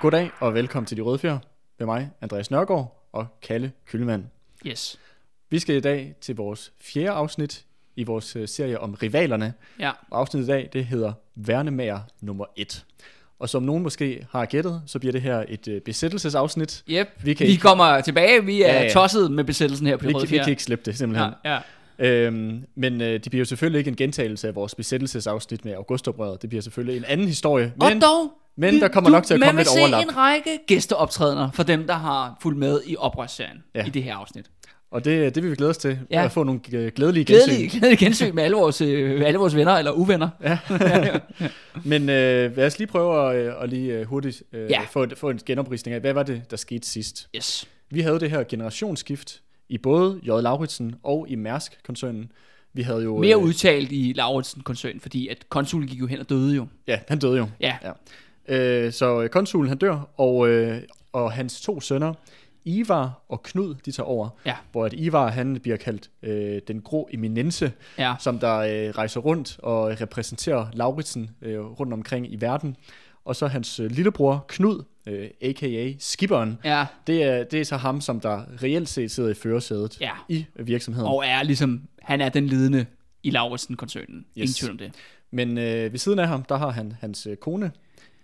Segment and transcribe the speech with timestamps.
[0.00, 1.38] Goddag og velkommen til De Røde Fjer
[1.78, 4.24] med mig, Andreas Nørgaard og Kalle Kyllemand.
[4.66, 4.98] Yes.
[5.50, 7.64] Vi skal i dag til vores fjerde afsnit
[7.96, 9.52] i vores øh, serie om rivalerne.
[9.80, 9.90] Ja.
[10.10, 12.84] Og afsnittet i dag, det hedder Værnemager nummer 1.
[13.38, 16.84] Og som nogen måske har gættet, så bliver det her et øh, besættelsesafsnit.
[16.90, 17.08] Yep.
[17.24, 18.44] Vi kan vi ikke- kommer tilbage.
[18.44, 20.84] Vi er Ja, ja, tosset med besættelsen her på Vi, røde vi kan ikke slippe
[20.84, 21.30] det simpelthen.
[21.44, 21.60] Ja, ja.
[22.26, 26.42] Øhm, men øh, det bliver jo selvfølgelig ikke en gentagelse af vores besættelsesafsnit med augustoprøret.
[26.42, 27.72] Det bliver selvfølgelig en anden historie.
[27.80, 30.02] Og Men, dog, men der kommer nok til at man komme se overlap.
[30.02, 33.80] en række gæsteoptrædener for dem, der har fulgt med i oprørsserien Ja.
[33.80, 33.86] ja.
[33.86, 34.46] i det her afsnit.
[34.90, 35.98] Og det, det vil vi glæde os til.
[36.10, 36.24] Ja.
[36.24, 37.46] At få nogle glædelige gensyn.
[37.48, 40.28] Glædelig, glædelig gensyn med alle vores, øh, alle vores venner eller uvenner.
[41.84, 44.80] Men øh, lad os lige prøve at, øh, at lige øh, hurtigt øh, Ja.
[44.90, 47.28] få, få en genopridsning af, hvad var det, der skete sidst?
[47.36, 47.68] Yes.
[47.90, 50.26] Vi havde det her generationsskift i både J.
[50.28, 52.32] Lauritsen og i Mærsk-koncernen.
[52.72, 53.18] Vi havde jo...
[53.18, 56.66] Mere øh, udtalt i Lauritsen-koncernen, fordi at konsulen gik jo hen og døde jo.
[56.86, 57.46] Ja, han døde jo.
[57.60, 57.76] Ja.
[57.84, 57.90] ja.
[58.50, 62.14] Øh, så øh, konsulen han dør, og, øh, og hans to sønner,
[62.64, 64.28] Ivar og Knud, de tager over.
[64.46, 64.54] Ja.
[64.72, 68.14] Hvor at Ivar han bliver kaldt øh, den grå eminence, Ja.
[68.18, 72.76] som der øh, rejser rundt og repræsenterer Lauritsen øh, rundt omkring i verden.
[73.24, 75.92] Og så hans øh, lillebror Knud, øh, a.k.a.
[75.98, 76.86] Skipperen, Ja.
[77.06, 80.10] det er, det er så ham, som der reelt set sidder i førersædet Ja.
[80.28, 81.08] i virksomheden.
[81.08, 82.86] Og er ligesom, han er den ledende
[83.22, 84.16] i Lauritsen-koncernen.
[84.16, 84.24] Yes.
[84.36, 84.92] Ingen tvivl om det.
[85.30, 87.70] Men øh, ved siden af ham, der har han hans øh, kone,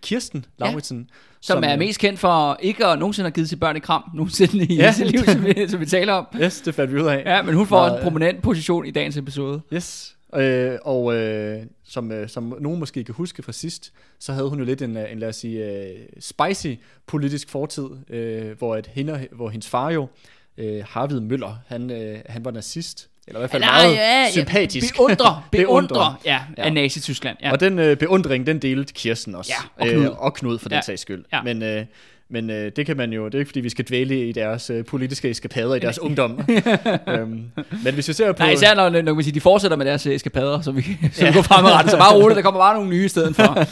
[0.06, 1.10] Kirsten Lauritsen.
[1.40, 3.82] Som, som er øh, mest kendt for ikke at nogensinde have givet sit børn et
[3.82, 4.84] kram, nogensinde i Ja.
[4.84, 4.92] ja.
[4.98, 6.26] sit liv, som vi, som vi taler om.
[6.40, 7.22] Yes, det fandt vi ud af.
[7.26, 9.60] Ja, men hun får Meget, en prominent position i dagens episode.
[9.72, 10.16] Yes.
[10.34, 14.58] Øh, og øh, som, øh, som nogen måske kan huske fra sidst, så havde hun
[14.58, 16.68] jo lidt en, øh, en lad os sige, øh, spicy
[17.06, 20.08] politisk fortid, øh, hvor, at hende, hvor hendes far jo,
[20.58, 23.08] øh, Harved Møller, han, øh, han var nazist.
[23.28, 24.96] Eller i hvert fald meget sympatisk.
[24.96, 26.62] Beundrer, beundrer, ja, Ja.
[26.66, 27.36] af Nazi-Tyskland.
[27.42, 27.52] Ja.
[27.52, 29.52] Og den øh, beundring, den delte Kirsten også.
[29.78, 30.04] Ja, og Knud.
[30.04, 30.80] Øh, og Knud for den Ja.
[30.82, 31.24] sags skyld.
[31.32, 31.42] Ja.
[31.42, 31.84] Men, øh,
[32.28, 34.70] men øh, det kan man jo, det er ikke fordi, vi skal dvæle i deres
[34.70, 36.40] øh, politiske eskapader i deres ungdom.
[37.08, 37.44] øhm,
[37.84, 38.42] men hvis vi ser på...
[38.42, 40.82] Nej, især når, når man siger, de fortsætter med deres eskapader, så vi,
[41.12, 41.90] så vi går fremadrettet.
[41.90, 43.64] Så bare roligt, der kommer bare nogle nye i stedet for.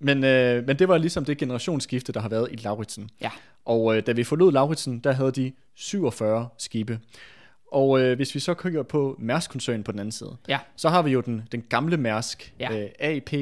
[0.00, 3.08] Men, øh, men det var ligesom det generationsskifte, der har været i Lauritsen.
[3.22, 3.30] Ja.
[3.66, 6.98] Og øh, da vi forlod Lauritsen, der havde de 47 skibe.
[7.74, 11.02] Og øh, hvis vi så kigger på Mærsk-koncernen på den anden side, Ja, så har
[11.02, 12.78] vi jo den, den gamle Mærsk, Ja.
[12.82, 13.32] øh, AP,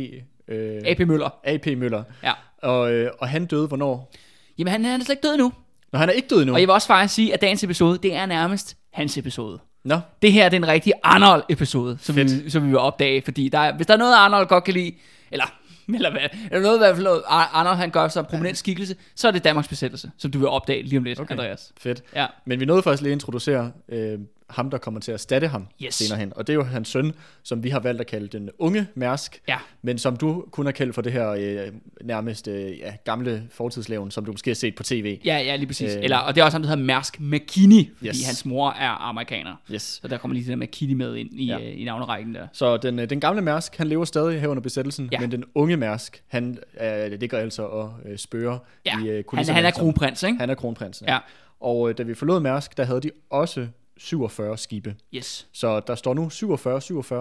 [0.49, 1.29] øh, AP Møller.
[1.45, 2.03] AP Møller.
[2.23, 2.33] Ja.
[2.63, 4.13] Og, øh, og han døde hvornår?
[4.59, 5.53] Jamen, han er slet ikke død endnu.
[5.93, 6.55] Nå, han er ikke død endnu.
[6.55, 9.59] Og jeg vil også faktisk sige, at dagens episode, det er nærmest hans episode.
[9.85, 12.45] Nå, Det her det er en rigtig Arnold-episode, som Fedt.
[12.45, 13.23] vi, som vi vil opdage.
[13.23, 14.93] Fordi der, er- hvis der er noget, Arnold godt kan lide,
[15.31, 15.45] eller,
[15.95, 19.29] eller hvad, eller noget, i hvert fald noget, Arnold han gør som prominent skikkelse, så
[19.29, 21.33] er det Danmarks besættelse, som du vil opdage lige om lidt, okay.
[21.33, 21.73] Andreas.
[21.77, 22.03] fedt.
[22.15, 22.27] Ja.
[22.45, 24.19] Men vi nåede faktisk lige at introducere øh,
[24.53, 25.95] ham, der kommer til at erstatte ham Yes.
[25.95, 26.33] senere hen.
[26.37, 29.41] Og det er jo hans søn, som vi har valgt at kalde den unge Mærsk.
[29.49, 29.57] Ja.
[29.83, 31.73] Men som du kun har kaldt for det her øh,
[32.05, 35.19] nærmest øh, ja, gamle fortidslæven, som du måske har set på tv.
[35.25, 35.95] Ja, ja, lige præcis.
[35.95, 36.03] Øh.
[36.05, 38.27] Eller, og det er også ham, der hedder Mærsk McKinney, fordi Yes.
[38.27, 39.55] hans mor er amerikaner.
[39.73, 39.83] Yes.
[39.83, 41.59] Så der kommer lige det der McKinney med ind i, Ja.
[41.59, 41.71] ja.
[41.71, 42.47] øh, i navnerækken der.
[42.53, 45.17] Så den, øh, den gamle Mærsk, han lever stadig her under besættelsen, ja.
[45.17, 45.21] Ja.
[45.21, 49.25] men den unge Mærsk, han øh, ligger altså og øh, spørger Ja, i øh, han,
[49.25, 49.55] kulisserne.
[49.57, 50.39] han er som- kronprins, ikke?
[50.39, 51.07] Han er kronprinsen.
[51.09, 51.19] Ja.
[51.61, 53.67] Og øh, da vi forlod Mærsk, der havde de også
[54.03, 54.97] 47 skibe.
[55.15, 55.49] Yes.
[55.53, 56.27] Så der står nu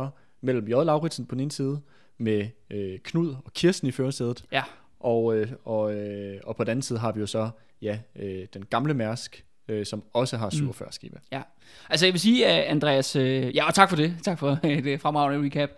[0.08, 0.10] 47-47
[0.42, 0.70] mellem J.
[0.70, 1.82] Lauritsen på den ene side,
[2.18, 4.64] med øh, Knud og Kirsten i førersædet, Ja.
[5.00, 7.50] og, øh, og, øh, og på den anden side har vi jo så
[7.82, 10.92] ja, øh, den gamle Mærsk, øh, som også har 47 mm.
[10.92, 11.20] skibe.
[11.32, 11.42] Ja.
[11.90, 14.16] Altså jeg vil sige, uh, Andreas, uh, ja, og tak for det.
[14.24, 15.70] Tak for uh, det fremragende recap.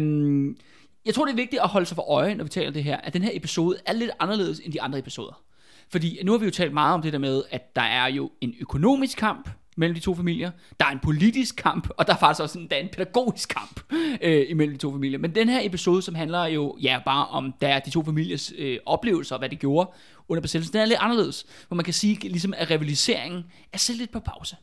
[0.00, 0.56] Um,
[1.04, 2.96] jeg tror, det er vigtigt at holde sig for øje, når vi taler det her,
[2.96, 5.42] at den her episode er lidt anderledes end de andre episoder.
[5.88, 8.30] Fordi nu har vi jo talt meget om det der med, at der er jo
[8.40, 9.50] en økonomisk kamp
[9.80, 10.50] mellem de to familier,
[10.80, 13.48] der er en politisk kamp, og der er faktisk også en, der er en pædagogisk
[13.48, 13.80] kamp
[14.22, 15.18] øh, imellem de to familier.
[15.18, 18.78] Men den her episode, som handler jo ja, bare om der de to familiers øh,
[18.86, 19.90] oplevelser, og hvad de gjorde
[20.28, 21.46] under besættelsen, den er lidt anderledes.
[21.68, 24.56] Hvor man kan sige, ligesom at rivaliseringen er selv lidt på pause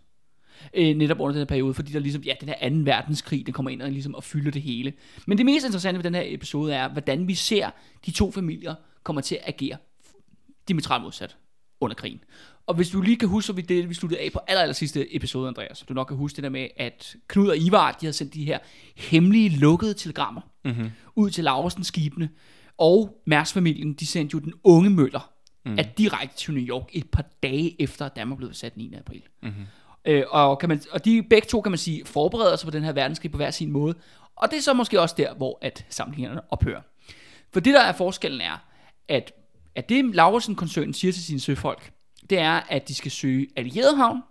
[0.74, 3.54] øh, netop under den her periode, fordi der ligesom, ja, den her anden verdenskrig, den
[3.54, 4.94] kommer ind og ligesom og fylder det hele.
[5.28, 7.70] Men det mest interessante ved den her episode er, hvordan vi ser
[8.06, 9.78] de to familier kommer til at agere
[10.68, 11.38] diametralt modsat
[11.82, 12.20] under krigen.
[12.68, 14.74] Og hvis du lige kan huske, så vi det, vi sluttede af på aller, aller
[14.74, 18.06] sidste episode, Andreas, du nok kan huske det der med, at Knud og Ivar, de
[18.06, 18.60] havde sendt de her
[18.96, 20.92] hemmelige, lukkede telegrammer mm-hmm.
[21.16, 22.30] ud til Laursen skibene,
[22.78, 25.32] og Mærs familien, de sendte jo den unge Møller
[25.66, 25.80] mm.
[25.80, 28.94] er direkte til New York et par dage efter, at Danmark blev sat 9.
[28.98, 29.22] april.
[29.44, 29.66] Mm-hmm.
[30.06, 32.84] Øh, og, kan man, og de begge to, kan man sige, forbereder sig på den
[32.84, 33.96] her verdenskrig på hver sin måde.
[34.36, 36.82] Og det er så måske også der, hvor at sammenhængerne ophører.
[37.54, 38.64] For det, der er forskellen er,
[39.08, 39.34] at,
[39.76, 41.92] at det Laursen-koncernen siger til sine søfolk,
[42.30, 44.22] det er, at de skal søge allieret havn,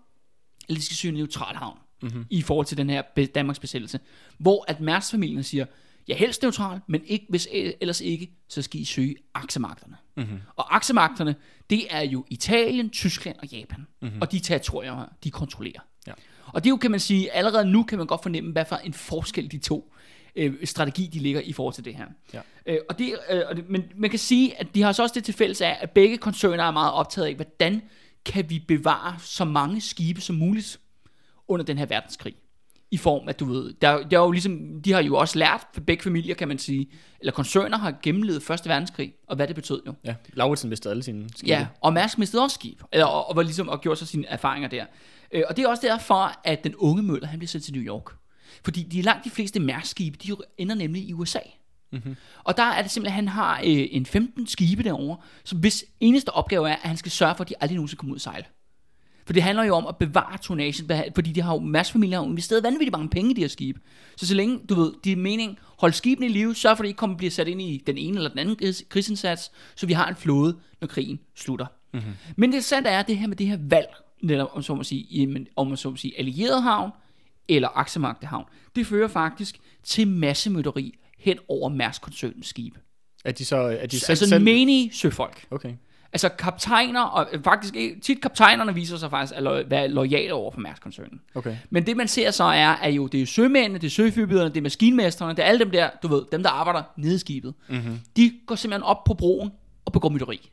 [0.68, 2.26] eller de skal søge neutral havn, mm-hmm.
[2.30, 3.02] i forhold til den her
[3.34, 4.00] Danmarks besættelse.
[4.38, 5.66] Hvor at Mærsk-familien siger,
[6.08, 9.96] ja, helst neutral, men ikke, hvis ellers ikke, så skal I søge aksemagterne.
[10.16, 10.40] Mm-hmm.
[10.56, 11.34] Og aksemagterne,
[11.70, 13.86] det er jo Italien, Tyskland og Japan.
[14.02, 14.20] Mm-hmm.
[14.20, 15.80] Og de territorier, de kontrollerer.
[16.06, 16.12] Ja.
[16.46, 18.76] Og det er jo, kan man sige, allerede nu kan man godt fornemme, hvad for
[18.76, 19.92] en forskel de to
[20.36, 22.06] øh, strategi, de ligger i forhold til det her.
[22.34, 22.40] Ja.
[22.66, 25.14] Øh, og det, øh, og det, men man kan sige, at de har så også
[25.14, 27.82] det til fælles af, at begge koncerner er meget optaget af, hvordan
[28.24, 30.80] kan vi bevare så mange skibe som muligt
[31.48, 32.34] under den her verdenskrig.
[32.90, 35.66] I form af, du ved, der, der er jo ligesom, de har jo også lært,
[35.74, 36.90] for begge familier kan man sige,
[37.20, 39.94] eller koncerner har gennemlevet Første Verdenskrig, og hvad det betød jo.
[40.04, 41.48] Ja, Lauritsen mistede alle sine skibe.
[41.48, 44.26] Ja, og Mærsk mistede også skib, eller, og, og, var ligesom, og gjorde sig sine
[44.26, 44.84] erfaringer der.
[45.32, 47.82] Øh, og det er også derfor, at den unge Møller, han bliver sendt til New
[47.82, 48.12] York.
[48.66, 51.38] Fordi de langt de fleste Mærsk-skibe, de ender nemlig i USA.
[51.92, 52.16] Mm-hmm.
[52.44, 55.84] Og der er det simpelthen, at han har øh, en 15 skibe derovre, som hvis
[56.00, 58.20] eneste opgave er, at han skal sørge for, at de aldrig nogensinde kommer ud og
[58.20, 58.44] sejle.
[59.26, 62.26] For det handler jo om at bevare tonagen, fordi de har jo masser familier, og
[62.26, 63.80] investeret vanvittigt mange penge i de her skibe.
[64.16, 66.84] Så så længe, du ved, de er mening, hold skibene i live, sørg for, at
[66.84, 69.92] de ikke kommer bliver sat ind i den ene eller den anden krigsindsats, så vi
[69.92, 71.66] har en flåde, når krigen slutter.
[71.94, 72.12] Mm-hmm.
[72.36, 73.88] Men det sandt er, det her med det her valg,
[74.22, 76.90] netop, om så må sige, om man så må sige, allieret havn,
[77.48, 78.44] eller aksemagtehavn,
[78.76, 82.78] det fører faktisk til massemøderi hen over Mærsk-koncernens skibe.
[83.24, 84.44] Er de så er de selv, altså selv...
[84.44, 85.46] menige søfolk.
[85.50, 85.74] Okay.
[86.12, 90.60] Altså kaptajner, og faktisk tit kaptajnerne viser sig faktisk at lo- være lojale over for
[90.60, 91.20] Mærsk-koncernen.
[91.34, 91.56] Okay.
[91.70, 94.56] Men det man ser så er, at jo det er sømændene, det er søfybyderne, det
[94.56, 97.54] er maskinmestrene, det er alle dem der, du ved, dem der arbejder nede i skibet.
[97.68, 98.00] Mm-hmm.
[98.16, 99.50] De går simpelthen op på broen
[99.84, 100.50] og begår mytteri.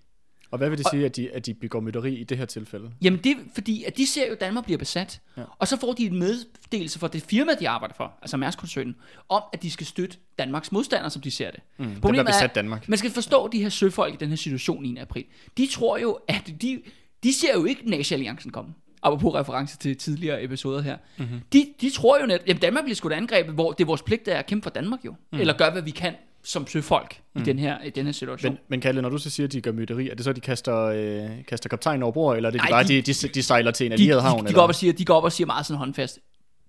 [0.53, 2.45] Og hvad vil det og, sige, at de, at de begår mytteri i det her
[2.45, 2.91] tilfælde?
[3.01, 5.21] Jamen det er fordi, at de ser jo, at Danmark bliver besat.
[5.38, 5.44] Ja.
[5.59, 8.95] Og så får de en meddelelse for det firma, de arbejder for, altså Mærsk-koncernen,
[9.29, 11.59] om at de skal støtte Danmarks modstandere, som de ser det.
[11.77, 12.89] Mm, Problemet besat er, Danmark.
[12.89, 14.97] man skal forstå de her søfolk i den her situation 9.
[14.97, 15.25] april.
[15.57, 16.81] De tror jo, at de,
[17.23, 18.73] de ser jo ikke Nazi-alliancen komme
[19.03, 21.39] apropos reference til tidligere episoder her, mm-hmm.
[21.53, 24.27] de, de tror jo net, at Danmark bliver skudt angrebet, hvor det er vores pligt
[24.27, 25.15] er at kæmpe for Danmark jo.
[25.31, 25.39] Mm.
[25.39, 27.41] Eller gøre, hvad vi kan som søfolk mm.
[27.41, 28.51] i, den her, i den her situation.
[28.51, 30.35] Men, men Kalle, når du så siger, at de gør mytteri, er det så, at
[30.35, 33.43] de kaster, øh, kaster kaptajnen over bord, eller er det bare, de, de, de, de
[33.43, 34.39] sejler til en allieret havn?
[34.39, 36.19] De, de, de, går op og siger, de går op og siger meget sådan håndfast,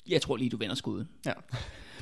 [0.08, 1.08] jeg tror lige, du vender skuden.
[1.26, 1.32] Ja.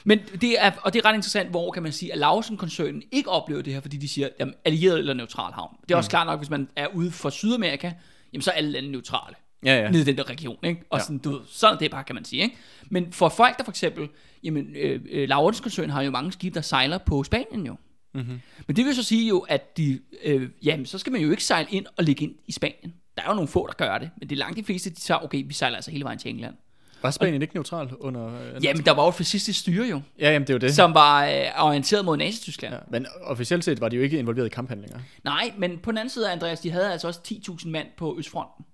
[0.05, 3.31] Men det er, og det er ret interessant, hvor kan man sige, at Lausen-koncernen ikke
[3.31, 5.77] oplever det her, fordi de siger, jamen, allieret eller neutral havn.
[5.89, 6.11] Det er også mm.
[6.11, 7.93] klart nok, hvis man er ude for Sydamerika,
[8.33, 9.37] jamen så er alle lande neutrale.
[9.65, 9.91] Ja, ja.
[9.91, 10.83] Nede i den der region, ikke?
[10.91, 11.05] Og ja.
[11.05, 12.57] sådan, du, sådan det bare, kan man sige, ikke?
[12.91, 14.09] Men for folk, der for eksempel,
[14.43, 17.77] jamen, øh, øh, Lausen-koncernen har jo mange skibe, der sejler på Spanien jo.
[18.15, 18.41] Mm-hmm.
[18.67, 21.45] Men det vil så sige jo, at de, øh, jamen, så skal man jo ikke
[21.45, 22.95] sejle ind og ligge ind i Spanien.
[23.17, 24.95] Der er jo nogle få, der gør det, men det er langt de fleste, de
[24.95, 26.55] tager, okay, vi sejler altså hele vejen til England.
[27.03, 28.27] Var Spanien og, ikke neutral under...
[28.27, 30.01] Øh, jamen, der var jo et fascistisk styre jo.
[30.19, 30.75] Ja, jamen, det er jo det.
[30.75, 32.75] Som var øh, orienteret mod Nazi-Tyskland.
[32.75, 34.99] Ja, men officielt set var de jo ikke involveret i kamphandlinger.
[35.25, 38.65] Nej, men på den anden side Andreas, de havde altså også 10.000 mand på Østfronten.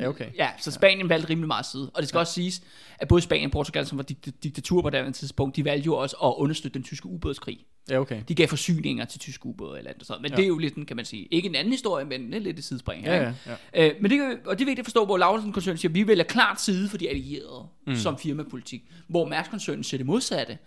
[0.00, 0.26] Ja, okay.
[0.36, 1.90] Ja, så Spanien valgte rimelig meget side.
[1.94, 2.20] Og det skal ja.
[2.20, 2.62] også siges,
[2.98, 4.04] at både Spanien og Portugal, som var
[4.42, 7.58] diktatur på det tidspunkt, de valgte jo også at understøtte den tyske ubådskrig.
[7.90, 8.22] Ja, okay.
[8.28, 10.22] De gav forsyninger til tyske ubåde eller andet sådan.
[10.22, 10.36] Men ja.
[10.36, 13.04] det er jo lidt, kan man sige, ikke en anden historie, men lidt et sidespring
[13.04, 13.14] her.
[13.14, 13.88] Ja, ja, ja.
[13.88, 16.24] Øh, men det, og det er vigtigt at forstå, hvor Lauritsen-koncernen siger, at vi vælger
[16.24, 17.96] klart side for de allierede mm.
[17.96, 20.58] som firmapolitik, hvor Mærsk-koncernen siger det modsatte.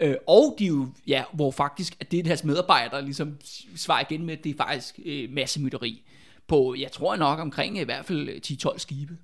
[0.00, 3.36] Øh, og de jo, ja, hvor faktisk, at det er deres medarbejdere ligesom
[3.76, 6.02] svarer igen med, at det er faktisk øh, massemytteri
[6.48, 8.28] på, jeg tror nok omkring i hvert fald
[8.72, 9.16] 10-12 skibe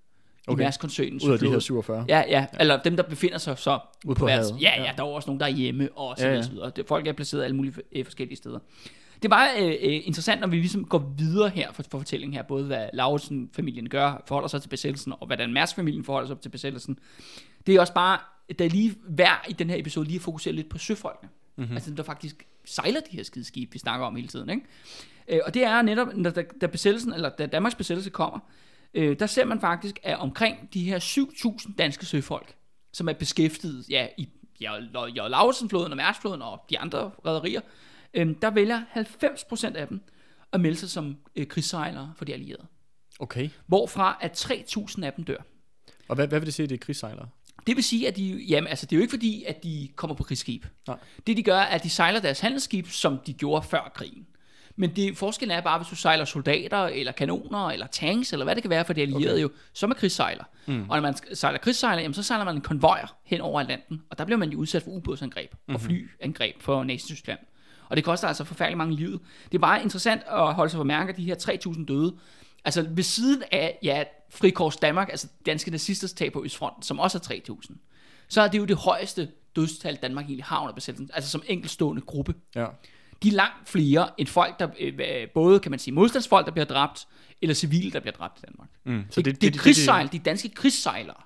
[0.47, 0.63] okay.
[0.63, 1.21] i Mærsk-koncernen.
[1.27, 2.05] Ud af de her 47?
[2.09, 4.57] Ja, ja, ja, eller dem, der befinder sig så ude på havet.
[4.61, 6.43] Ja, ja, der er også nogen, der er hjemme og så, ja, ja.
[6.51, 6.73] videre.
[6.89, 8.59] Folk er placeret alle mulige øh, forskellige steder.
[9.15, 12.35] Det er bare øh, øh, interessant, når vi ligesom går videre her for, for fortællingen
[12.35, 16.49] her, både hvad Lauritsen-familien gør, forholder sig til besættelsen, og hvordan Mærsk-familien forholder sig til
[16.49, 16.99] besættelsen.
[17.67, 18.19] Det er også bare,
[18.59, 21.31] der er lige værd i den her episode lige at fokusere lidt på søfolkene.
[21.57, 21.75] Mm-hmm.
[21.75, 24.51] Altså dem, der faktisk sejler de her skideskib, vi snakker om hele tiden.
[24.51, 24.63] Ikke?
[25.29, 28.39] Øh, og det er netop, når da, da besættelsen, eller da Danmarks besættelse kommer,
[28.95, 32.55] øh, der ser man faktisk, at omkring de her 7.000 danske søfolk,
[32.93, 34.29] som er beskæftiget ja, i
[34.61, 34.73] ja,
[35.17, 37.61] ja, Lauritsenfloden og Mærskfloden og de andre rædderier,
[38.15, 40.01] øh, der vælger 90% af dem
[40.53, 42.67] at melde sig som øh, krigssejlere for de allierede.
[43.19, 43.51] Okay.
[43.67, 45.39] Hvorfra at 3.000 af dem dør.
[46.09, 47.29] Og hvad, hvad vil det sige, at det er krigssejlere?
[47.67, 50.15] Det vil sige, at de, jamen, altså, det er jo ikke fordi, at de kommer
[50.17, 50.67] på krigsskib.
[50.87, 50.97] Nej.
[51.27, 54.27] Det de gør, er, at de sejler deres handelsskib, som de gjorde før krigen.
[54.77, 58.55] Men det, forskellen er bare, hvis du sejler soldater, eller kanoner, eller tanks, eller hvad
[58.55, 59.43] det kan være for de allierede okay.
[59.43, 60.45] jo, så er krigssejler.
[60.67, 60.91] Mm.
[60.91, 64.19] Og når man sejler krigssejler, jamen, så sejler man en konvoj hen over Atlanten, og
[64.19, 65.75] der bliver man jo udsat for ubådsangreb mm-hmm.
[65.75, 65.91] og mhm.
[65.91, 67.39] flyangreb for Nazi-Tyskland.
[67.89, 69.21] Og det koster altså forfærdelig mange livet.
[69.45, 72.15] Det er bare interessant at holde sig for mærke af de her 3.000 døde.
[72.65, 74.05] Altså ved siden af, ja,
[74.35, 77.77] Frikors Danmark, altså danske nazisters tag på Østfronten, som også er 3.000,
[78.29, 82.03] så er det jo det højeste dødstal, Danmark egentlig har under besættelsen, altså som enkeltstående
[82.03, 82.35] gruppe.
[82.55, 82.67] Ja.
[83.23, 86.65] De er langt flere end folk, der øh, både, kan man sige, modstandsfolk, der bliver
[86.65, 87.07] dræbt,
[87.43, 88.69] eller civile, der bliver dræbt i Danmark.
[88.85, 89.05] Mm.
[89.11, 91.17] Så det, det, det, er krigssejl, de danske krigssejlere,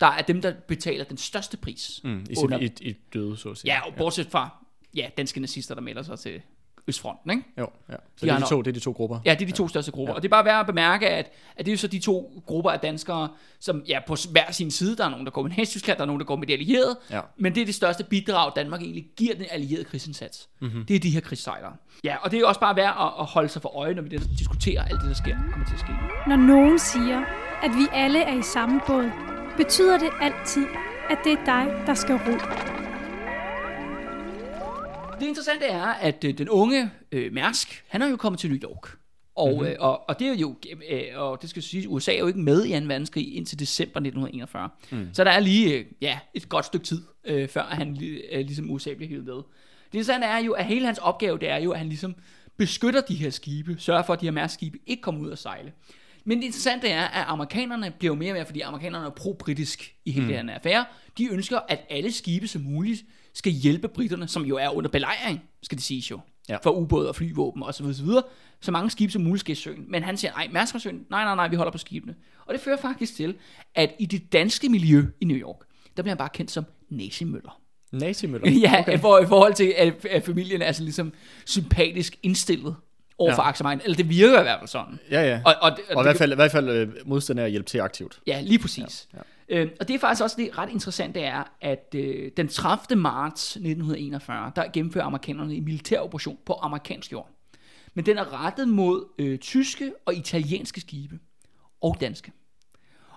[0.00, 2.00] der er dem, der betaler den største pris.
[2.04, 3.72] Mm, i, under- i, i døde, så at sige.
[3.72, 4.64] Ja, og bortset fra
[4.94, 6.42] ja, danske nazister, der melder sig til
[6.88, 7.42] Østfronten, ikke?
[7.58, 7.94] Jo, ja.
[7.94, 9.18] Så De det, er de to, det er de to grupper.
[9.24, 10.12] Ja, det er de to største grupper.
[10.12, 10.16] Ja.
[10.16, 12.42] Og det er bare værd at bemærke, at, at det er jo så de to
[12.46, 13.28] grupper af danskere,
[13.60, 16.06] som ja, på hver sin side, der er nogen, der går med Nazi-Tyskland, der er
[16.06, 17.20] nogen, der går med de allierede, Ja.
[17.36, 20.48] men det er det største bidrag, Danmark egentlig giver den allierede krigsindsats.
[20.60, 20.84] Mm-hmm.
[20.86, 21.72] Det er de her krigssejlere.
[22.04, 24.08] Ja, og det er også bare værd at, at holde sig for øje, når vi
[24.38, 25.92] diskuterer alt det, der sker, kommer til at ske.
[26.28, 27.18] Når nogen siger,
[27.62, 29.10] at vi alle er i samme båd,
[29.56, 30.66] betyder det altid,
[31.10, 32.87] at det er dig, der skal ro.
[35.20, 38.58] Det interessante er, at øh, den unge øh, Mærsk, han er jo kommet til New
[38.58, 38.98] York.
[39.34, 39.66] Og, mm-hmm.
[39.66, 40.56] øh, og, og det er jo,
[40.90, 42.86] øh, og det skal sige, USA er jo ikke med i 2.
[42.86, 44.68] verdenskrig indtil december 1941.
[44.90, 45.08] Mm.
[45.12, 47.98] Så der er lige, øh, ja, et godt stykke tid, øh, før han
[48.32, 49.34] øh, ligesom USA bliver hævet med.
[49.34, 49.44] Det
[49.94, 52.14] interessante er jo, at hele hans opgave, det er jo, at han ligesom
[52.56, 55.72] beskytter de her skibe, sørger for, at de her Mærsk-skibe ikke kommer ud at sejle.
[56.24, 59.96] Men det interessante er, at amerikanerne bliver jo mere og mere, fordi amerikanerne er pro-britisk
[60.04, 60.32] i hele mm.
[60.32, 60.84] den her affære.
[61.18, 63.04] De ønsker, at alle skibe som muligt
[63.38, 66.20] skal hjælpe britterne, som jo er under belejring, skal det siges jo.
[66.48, 66.56] Ja.
[66.62, 68.22] For ubåde og flyvåben og så videre,
[68.60, 69.84] så mange skibe som muligt skal i søen.
[69.88, 72.14] Men han siger, nej, Mærsk søen, nej, nej, nej, vi holder på skibene.
[72.46, 73.34] Og det fører faktisk til,
[73.74, 75.56] at i det danske miljø i New York,
[75.96, 77.60] der bliver han bare kendt som Nazi-møller.
[77.92, 78.50] Nazimøller.
[78.70, 78.98] Ja, okay.
[78.98, 81.12] for, i forhold til, at, at familien er så ligesom
[81.46, 82.76] sympatisk indstillet
[83.18, 83.36] over Ja.
[83.36, 83.84] for aktiemarkedet.
[83.84, 84.98] Eller det virker i hvert fald sådan.
[85.10, 85.40] Ja, ja.
[85.44, 87.78] Og, og, og, Og i hvert fald, i hvert fald øh, modstander at hjælpe til
[87.78, 88.20] aktivt.
[88.26, 89.08] Ja, lige præcis.
[89.12, 92.48] Ja, Ja, Øh, og det er faktisk også det ret interessante er, at øh, den
[92.48, 93.00] 30.
[93.00, 97.30] marts 1941, der gennemfører amerikanerne en militær operation på amerikansk jord.
[97.94, 101.18] Men den er rettet mod øh, tyske og italienske skibe
[101.80, 102.32] og danske.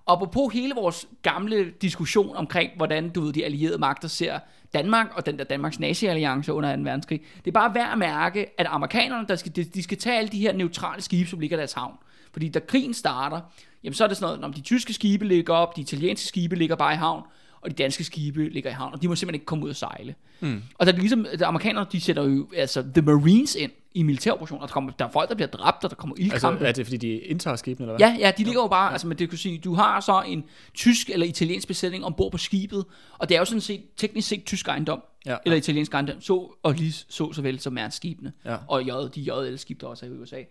[0.05, 4.39] Og apropos hele vores gamle diskussion omkring, hvordan du ved, de allierede magter ser
[4.73, 6.81] Danmark og den der Danmarks nazi-alliance under 2.
[6.81, 10.17] verdenskrig, det er bare værd at mærke, at amerikanerne, der skal, de, de skal tage
[10.17, 11.97] alle de her neutrale skibe, som ligger i deres havn.
[12.33, 13.41] Fordi da krigen starter,
[13.83, 16.55] jamen så er det sådan noget, når de tyske skibe ligger op, de italienske skibe
[16.55, 17.23] ligger bare i havn,
[17.61, 19.75] og de danske skibe ligger i havn, og de må simpelthen ikke komme ud og
[19.75, 20.15] sejle.
[20.39, 20.61] Mm.
[20.75, 24.65] Og der er ligesom, de amerikanere, de sætter jo altså The Marines ind i militæroperationer,
[24.65, 26.65] der, kommer, der er folk, der bliver dræbt, og der kommer Altså, ildkampe.
[26.65, 28.07] er det fordi, de indtager skibene, eller hvad?
[28.19, 28.91] Ja, ja, de ligger jo bare, ja.
[28.91, 32.37] altså, men det kan sige, du har så en tysk eller italiensk besætning ombord på
[32.37, 32.85] skibet,
[33.17, 35.37] og det er jo sådan set, teknisk set tysk ejendom, Ja.
[35.45, 38.57] eller italiensk ejendom, så, og lige så såvel som er skibene, Ja.
[38.67, 40.41] og J, de JL-skib, der også er i USA.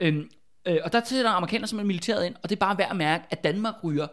[0.00, 0.28] Øhm,
[0.66, 3.24] øh, og der sætter amerikanerne simpelthen militæret ind, og det er bare værd at mærke,
[3.30, 4.06] at Danmark ryger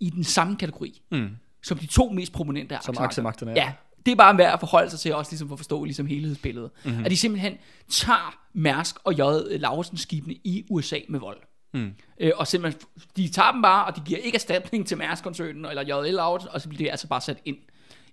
[0.00, 1.28] i den samme kategori, Mm.
[1.62, 3.02] som de to mest prominente Som aktiemagter.
[3.04, 3.54] aktiemagterne er.
[3.64, 3.72] Ja,
[4.06, 6.70] det er bare værd at forholde sig til, også ligesom for at forstå ligesom helhedsbilledet.
[6.84, 6.90] Mhm.
[6.92, 7.04] Mm-hmm.
[7.04, 7.52] At de simpelthen
[7.90, 9.20] tager Mærsk og J.
[9.58, 11.38] Lauritsen skibene i USA med vold.
[11.74, 11.92] Mm.
[12.20, 12.82] Øh, og simpelthen,
[13.16, 16.60] de tager dem bare, og de giver ikke erstatning til Mærsk-koncernen eller JL Lauritsen, og
[16.60, 17.56] så bliver det altså bare sat ind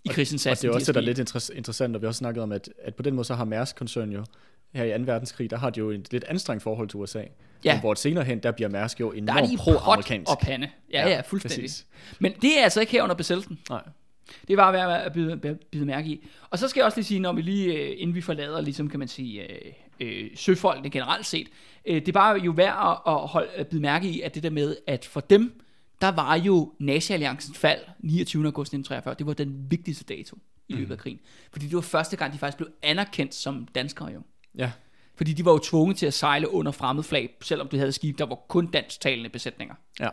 [0.03, 0.67] i Og krigsindsatsen.
[0.67, 2.43] det er også det, der er de lidt interess- interessant, og vi har også snakket
[2.43, 4.25] om, at, at på den måde så har Mærsk-koncernen jo,
[4.73, 5.03] her i 2.
[5.03, 7.23] verdenskrig, der har de jo et lidt anstrengt forhold til USA.
[7.65, 7.73] Ja.
[7.73, 10.31] Men hvor senere hen, der bliver Mærsk jo der enormt er de pro-amerikansk.
[10.31, 10.69] og pande.
[10.91, 11.63] Ja, ja, fuldstændig.
[11.63, 11.85] præcis.
[12.19, 13.59] Men det er altså ikke her under besættelsen.
[13.69, 13.81] Nej.
[14.47, 16.27] Det var værd at bide, bide, mærke i.
[16.49, 18.89] Og så skal jeg også lige sige, når vi lige, øh, inden vi forlader, ligesom
[18.89, 21.47] kan man sige, øh, øh, søfolkene generelt set,
[21.85, 24.43] øh, det er bare jo værd at, at, holde, at bide mærke i, at det
[24.43, 25.61] der med, at for dem,
[26.01, 28.45] der var jo Nazi-alliancens fald 29.
[28.45, 30.37] august 1943, det var den vigtigste dato
[30.67, 31.19] i løbet af krigen.
[31.51, 34.21] Fordi det var første gang, de faktisk blev anerkendt som danskere jo.
[34.57, 34.71] Ja.
[35.15, 38.17] Fordi de var jo tvunget til at sejle under fremmed flag, selvom de havde skib,
[38.17, 39.75] der var kun dansktalende besætninger.
[39.99, 40.09] Ja.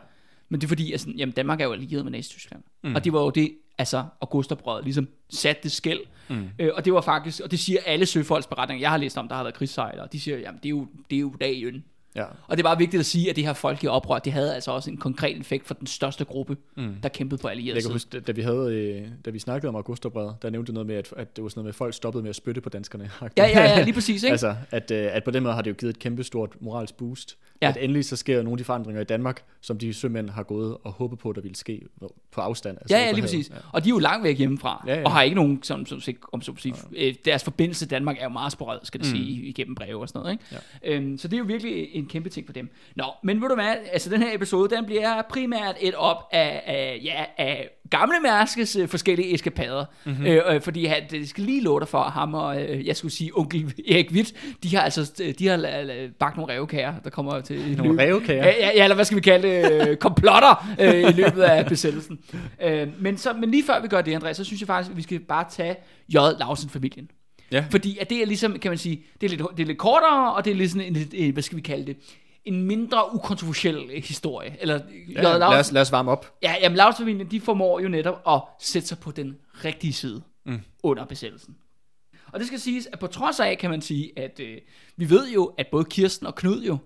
[0.48, 2.62] Men det er fordi, at sådan, jamen Danmark er jo allieret med Nazi-Tyskland.
[2.84, 2.94] Mm.
[2.94, 6.00] Og det var jo det, altså Augustoprøret ligesom satte det skæld.
[6.28, 6.48] Mm.
[6.58, 9.28] Øh, og det var faktisk, og det siger alle søfolks beretninger, jeg har læst om,
[9.28, 11.84] der har været krigssejlere, de siger, jamen det er jo, det er jo dagen.
[12.16, 12.24] Ja.
[12.24, 14.70] Og det er bare vigtigt at sige, at det her folkelige oprør, det havde altså
[14.70, 16.94] også en konkret effekt for den største gruppe, mm.
[17.02, 19.76] der kæmpede på allieret Jeg kan huske, da- vi, havde, øh, da vi snakkede om
[19.76, 21.94] Augustorbrevet, der nævnte du noget med, at, at det var sådan noget med, at folk
[21.94, 23.10] stoppede med at spytte på danskerne.
[23.22, 24.30] Ja, ja, ja, lige præcis, ikke?
[24.32, 26.94] altså, at, øh, at på den måde har det jo givet et kæmpe stort moralsk
[26.94, 27.36] boost.
[27.62, 27.66] Ja.
[27.66, 27.70] Ja.
[27.72, 30.76] At endelig så sker nogle af de forandringer i Danmark, som de sømænd har gået
[30.84, 31.82] og håbet på, der ville ske
[32.32, 32.78] på afstand.
[32.80, 33.50] Altså Ja, ja, lige præcis.
[33.72, 35.04] Og de er jo langt væk hjemmefra, Ja, ja.
[35.04, 38.16] og har ikke nogen, som, som, som, om, at sige, øh, deres forbindelse til Danmark
[38.18, 39.16] er jo meget sporadisk, skal det Mm.
[39.16, 40.32] sige, igennem breve og sådan noget.
[40.32, 40.44] Ikke?
[40.82, 40.94] Ja.
[40.96, 42.70] Øhm, så det er jo virkelig en kæmpe ting for dem.
[42.96, 46.62] Nå, men ved du hvad, altså den her episode, den bliver primært et op af,
[46.66, 49.84] af, ja, af gamle Mærskes øh, forskellige eskapader.
[50.04, 50.12] Mhm.
[50.14, 50.26] Mm-hmm.
[50.26, 53.12] Øh, øh, fordi han, det skal lige love dig for, ham og, øh, jeg skulle
[53.12, 57.10] sige, onkel Erik Witt, de har altså de har la- la- bagt nogle revkager, der
[57.10, 58.44] kommer til Nogle løb- rævekager?
[58.46, 59.88] Ja, ja, ja, eller hvad skal vi kalde det?
[59.88, 62.18] Øh, komplotter øh, i løbet af besættelsen.
[62.62, 64.96] Øh, men, så, men lige før vi gør det, Andreas, så synes jeg faktisk, at
[64.96, 65.76] vi skal bare tage
[66.08, 66.14] J.
[66.38, 67.10] Lausen-familien.
[67.52, 67.64] Ja.
[67.70, 70.34] Fordi at det er ligesom, kan man sige, det er lidt, det er lidt kortere,
[70.34, 71.96] og det er lidt sådan en, en, hvad skal vi kalde det,
[72.44, 74.56] en mindre ukontroversiel historie.
[74.60, 74.80] Eller,
[75.14, 76.38] Ja, lad, os, lad os varme op.
[76.42, 80.60] Ja, jamen Lauts-familien, de formår jo netop at sætte sig på den rigtige side mm.
[80.82, 81.56] under besættelsen.
[82.32, 84.58] Og det skal siges, at på trods af, kan man sige, at øh,
[84.96, 86.78] vi ved jo, at både Kirsten og Knud jo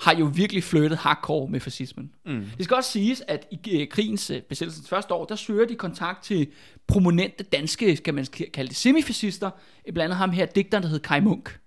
[0.00, 2.10] har jo virkelig flyttet hardcore med fascismen.
[2.26, 2.44] Mm.
[2.56, 5.74] Det skal også siges, at i øh, krigens øh, besættelsens første år, der søger de
[5.74, 6.46] kontakt til
[6.86, 9.50] prominente danske, skal man kalde det, semifascister.
[9.84, 11.58] Blandt andet ham her, digteren, der hed Kai Munk.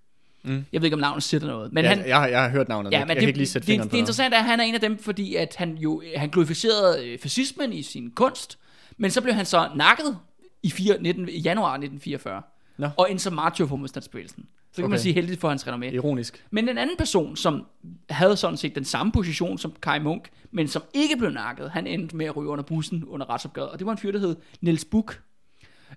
[0.43, 0.65] Mm.
[0.73, 1.73] Jeg ved ikke, om navnet siger noget.
[1.73, 3.39] Men Ja, han, jeg, har- jeg har hørt navnet, Ja, men jeg det, kan ikke
[3.39, 4.97] lige sætte det, fingeren det, på det interessante er, at han er en af dem,
[4.97, 8.59] fordi at han jo han glorificerede øh, fascismen i sin kunst,
[8.97, 10.17] men så blev han så nakket
[10.63, 12.41] i, 4, 19, i januar 1944,
[12.77, 12.89] Nå.
[12.97, 14.45] og endte som macho for modstandsbevægelsen.
[14.71, 14.89] Så kan okay.
[14.89, 15.85] man sige heldigt for hans renommé.
[15.85, 16.45] Ironisk.
[16.51, 17.65] Men en anden person, som
[18.09, 21.87] havde sådan set den samme position som Kai Munk, men som ikke blev nakket, han
[21.87, 24.35] endte med at ryge under bussen under retsopgøret, og det var en fyr, der hed
[24.61, 25.17] Niels Buch.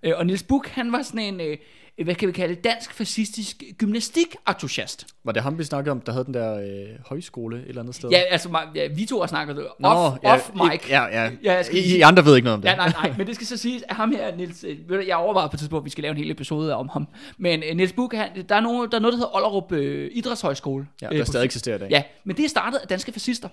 [0.02, 1.56] Øh, Og Niels Buch, han var sådan en, øh,
[2.04, 5.06] hvad kan vi kalde dansk fascistisk gymnastik-entusiast.
[5.24, 7.94] Var det ham, vi snakkede om, der havde den der øh, højskole et eller andet
[7.94, 8.10] sted?
[8.10, 10.88] Ja, altså, ja, vi to har snakket off, Nå, off ja, mic.
[10.90, 11.30] Ja, ja.
[11.44, 12.68] Ja, jeg skal I, sige- I andre ved ikke noget om det.
[12.68, 15.48] Ja, nej, nej, men det skal så siges, at ham her, Niels, øh, jeg overvejede
[15.48, 17.92] på et tidspunkt, at vi skal lave en hel episode om ham, men øh, Niels
[17.92, 20.86] Buch, han, der, er nogen, der er noget, der hedder Ollerup øh, Idrætshøjskole.
[21.02, 21.90] Ja, øh, der på stadig eksisterer i dag.
[21.90, 23.48] Ja, men det er startet af danske fascister.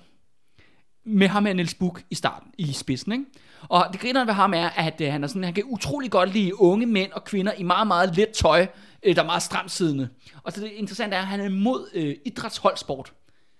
[1.06, 3.24] Med ham her Niels Buch i starten, i spidsen, ikke?
[3.70, 6.34] Og det griner ved ham er, at øh, han, er sådan, han kan utrolig godt
[6.34, 8.68] lide unge mænd og kvinder i meget, meget let tøj,
[9.04, 10.10] øh, der er meget stramt siddende.
[10.44, 13.14] Og så det interessante er, at han er imod øh, idrætsholdsport.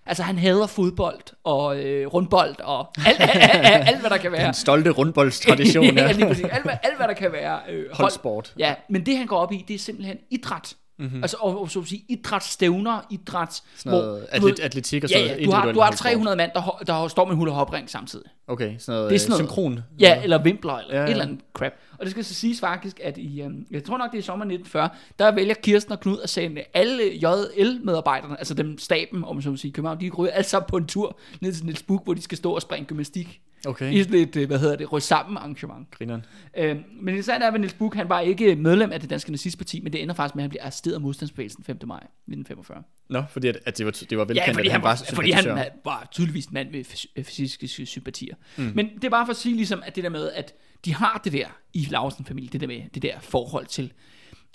[0.06, 4.32] Altså han hader fodbold og øh, rundbold og alt, alt, alt, alt, hvad der kan
[4.32, 4.46] være.
[4.46, 6.46] Den stolte rundboldstradition, ja, lige præcis.
[6.46, 8.54] Alt, hvad, alt, hvad der kan være øh, hold- Holdsport.
[8.58, 10.76] Ja, men det han går op i, det er simpelthen idræt.
[11.04, 11.24] Mm-hmm.
[11.24, 13.64] Altså, og, og, så at sige, idrætsstævner, idræts...
[13.78, 16.06] Sådan noget ved- atlet, atletik og Ja, sådan ja, noget du har, du har holdsport.
[16.12, 18.26] 300 mand, der, der står med en hul og hopring samtidig.
[18.48, 19.80] Okay, sådan noget, Det er sådan øh, noget- synkron.
[20.00, 21.04] Ja, eller vimpler, eller Ja, ja, ja.
[21.04, 21.08] ja.
[21.08, 21.72] et eller andet crap.
[21.98, 24.26] Og det skal så siges faktisk, at i, øhm, jeg tror nok, det er i
[24.26, 24.90] sommer 1940,
[25.20, 29.50] der vælger Kirsten og Knud at sende alle JL-medarbejderne, altså dem staben, om man så
[29.50, 32.22] må sige, København, de ryger sammen på en tur ned til Niels Buch, hvor de
[32.22, 33.42] skal stå og springe gymnastik.
[33.68, 35.92] Okay, I sådan et, øh, hvad hedder det, ryg sammen arrangement.
[35.92, 36.26] grineren.
[36.58, 39.32] Øhm, men det sandt er, at Niels Buch, han var ikke medlem af det danske
[39.32, 41.78] nazistparti, men det ender faktisk med, at han bliver arresteret af modstandsbevægelsen 5.
[41.86, 42.84] maj 1945.
[43.10, 44.90] Nå, fordi at, at det, var, det var Ja, velkendt, fordi at han, han var
[45.10, 45.46] var, fordi han
[45.86, 48.36] var tydeligvis en mand med fys- øh, fysiske sympatier.
[48.58, 48.72] Mm.
[48.76, 50.54] Men det er bare for at sige ligesom, at det der med, at
[50.86, 53.94] de har det der i Lausen-familien, det der med det der forhold til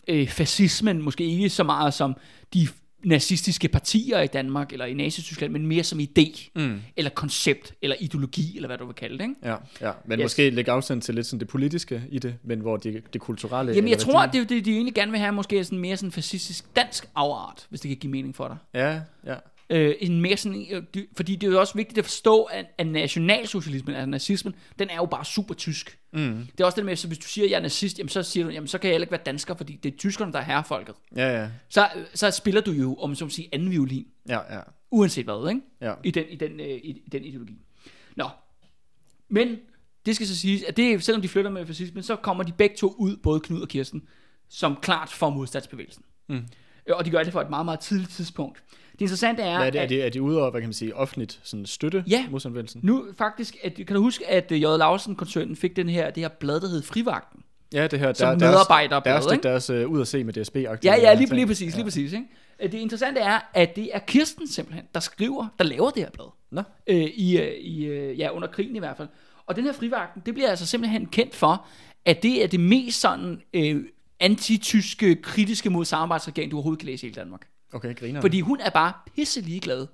[0.08, 2.16] øh, fascismen, måske ikke så meget som
[2.54, 2.68] de
[3.04, 6.80] nazistiske partier i Danmark, eller i Nazi-Tyskland, men mere som idé, mm.
[6.96, 9.34] eller koncept, eller ideologi, eller hvad du vil kalde det, ikke?
[9.44, 10.24] Ja, ja, men Yes.
[10.24, 13.72] måske lægge afstand til lidt sådan det politiske i det, men hvor det, det kulturelle...
[13.72, 15.96] Jamen, jeg tror, at det, det, de egentlig gerne vil have, måske er sådan mere
[15.96, 18.56] sådan fascistisk dansk afart, hvis det kan give mening for dig.
[18.74, 19.34] Ja, ja.
[19.70, 22.86] Øh, en mere sådan, øh, fordi det er jo også vigtigt at forstå, at, at
[22.86, 25.98] nationalsocialismen, altså nazismen, den er jo bare super tysk.
[26.12, 26.46] Mm.
[26.52, 28.22] Det er også det med, så hvis du siger, at jeg er nazist, jamen så
[28.22, 30.38] siger du, jamen så kan jeg heller ikke være dansker, fordi det er tyskerne, der
[30.38, 30.94] er herrefolket.
[31.16, 34.60] Ja, ja, Så, så spiller du jo, om så må sige, anden violin, ja, ja.
[34.90, 35.60] uanset hvad, ikke?
[35.80, 35.94] Ja.
[36.04, 37.58] I den, i den, øh, i, i den ideologi.
[38.16, 38.28] Nå,
[39.28, 39.56] men
[40.06, 42.76] det skal så siges, at det, selvom de flytter med fascismen, så kommer de begge
[42.76, 44.02] to ud, både Knud og Kirsten,
[44.48, 46.02] som klart for modstandsbevægelsen.
[46.28, 46.46] Mm.
[46.90, 48.62] Og de gør det for et meget, meget tidligt tidspunkt.
[48.98, 50.68] Det interessante er, Hvad er det, er at det, er det ude over, hvad kan
[50.68, 52.26] man sige, offentligt sådan støtte Ja.
[52.30, 52.80] modstandsbevægelsen?
[52.84, 54.62] nu faktisk, at, kan du huske, at øh, J.
[54.62, 57.42] Lausen-koncernen fik den her, det her blad, der hed Frivagten?
[57.72, 61.02] Ja, det her, der, medarbejderblad, deres, deres, deres, deres uh, ud at se med DSB-aktiviteter.
[61.02, 62.12] Ja, ja, lige, lige præcis, lige præcis.
[62.12, 62.24] Ikke?
[62.60, 66.10] Øh, Det interessante er, at det er Kirsten simpelthen, der skriver, der laver det her
[66.10, 66.26] blad.
[66.50, 69.08] Nå, øh, i, øh, i, øh, ja, under krigen i hvert fald.
[69.46, 71.66] Og den her frivagten, det bliver altså simpelthen kendt for,
[72.04, 73.84] at det er det mest sådan øh,
[74.20, 78.20] antityske, kritiske mod samarbejdsregering, du overhovedet kan læse i hele Danmark okay, griner.
[78.20, 79.86] Fordi hun er bare pisse ligeglad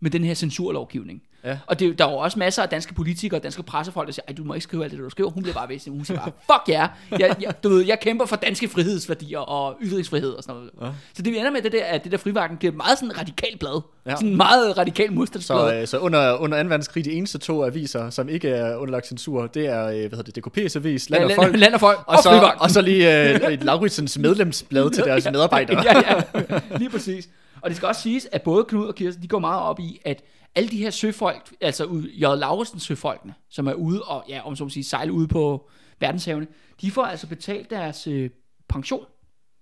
[0.00, 1.22] med den her censurlovgivning.
[1.44, 1.58] Ja.
[1.66, 4.24] Og det, der er jo også masser af danske politikere og danske pressefolk, der siger,
[4.28, 5.30] Ej, du må ikke skrive alt det, du skriver.
[5.30, 7.20] Hun bliver bare ved, hun siger bare, fuck ja, yeah.
[7.20, 10.70] jeg, jeg, du ved, jeg kæmper for danske frihedsværdier og ytringsfrihed og sådan noget.
[10.82, 10.86] Ja.
[11.14, 13.18] Så det vi ender med, det der, at det der frivagten bliver et meget sådan
[13.18, 13.80] radikalt blad.
[14.06, 14.10] Ja.
[14.10, 14.16] Ja.
[14.16, 15.58] Sådan meget radikal modstandsblad.
[15.70, 16.68] Så, øh, så under, under 2.
[16.68, 20.22] verdenskrig, de eneste to aviser, som ikke er underlagt censur, det er, øh, hvad hedder
[20.22, 22.80] det, DKP's avis, Land Ja, og Folk, Land og Folk og og, så, og så
[22.80, 25.84] lige øh, Lauritsens medlemsblad til deres medarbejdere.
[25.84, 26.02] ja,
[26.50, 27.28] ja, lige præcis.
[27.60, 30.00] Og det skal også siges, at både Knud og Kirsten, de går meget op i,
[30.04, 30.22] at
[30.54, 32.20] alle de her søfolk, altså J.
[32.20, 35.68] Lauritsen søfolkene, som er ude og, ja, om så må sige, sejle ude på
[36.00, 36.46] verdenshavene,
[36.80, 38.30] de får altså betalt deres øh,
[38.68, 39.06] pension,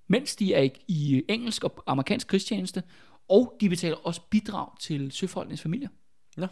[0.09, 2.83] mens de er i, i engelsk og amerikansk krigstjeneste,
[3.29, 5.89] og de betaler også bidrag til søfolkenes familier.
[6.37, 6.47] Nå,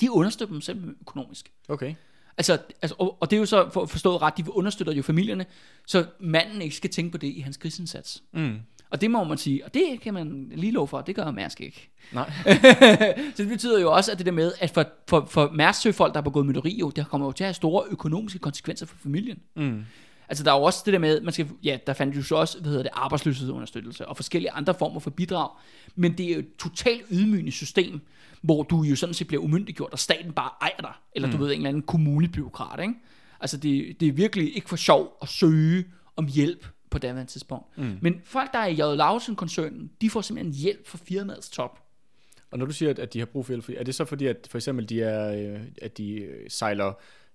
[0.00, 1.52] De understøtter dem selv økonomisk.
[1.68, 1.94] okay.
[2.38, 5.46] Altså, altså og, og det er jo så for, forstået ret, de understøtter jo familierne,
[5.86, 8.22] så manden ikke skal tænke på det i hans krigsindsats.
[8.32, 8.60] Mm.
[8.90, 11.60] Og det må man sige, og det kan man lige lov for, det gør Mærsk
[11.60, 11.90] ikke.
[12.12, 12.32] Nej.
[13.34, 16.14] så det betyder jo også, at det der med, at for, for, for Mærsk søfolk,
[16.14, 18.96] der har begået mytteri, jo, det kommer jo til at have store økonomiske konsekvenser for
[19.02, 19.38] familien.
[19.56, 19.84] Mm.
[20.28, 22.34] Altså der er jo også det der med, man skal, ja, der fandt jo så
[22.34, 25.50] også, hvad hedder det, arbejdsløshedsunderstøttelse og forskellige andre former for bidrag.
[25.94, 28.00] Men det er jo et totalt ydmygende system,
[28.42, 30.92] hvor du jo sådan set bliver umyndiggjort, og staten bare ejer dig.
[31.14, 32.94] Eller du ved, en eller anden kommunebyråkrat, ikke?
[33.40, 35.84] Altså det, det er virkelig ikke for sjov at søge
[36.16, 37.78] om hjælp på daværende tidspunkt.
[37.78, 37.98] Mm.
[38.02, 38.96] Men folk, der er i J.
[38.96, 41.82] Lausen-koncernen, de får simpelthen hjælp fra firmaets top.
[42.50, 44.48] Og når du siger, at- de har brug for hjælp, er det så fordi, at
[44.50, 46.92] for eksempel de er, øh, at de øh, sejler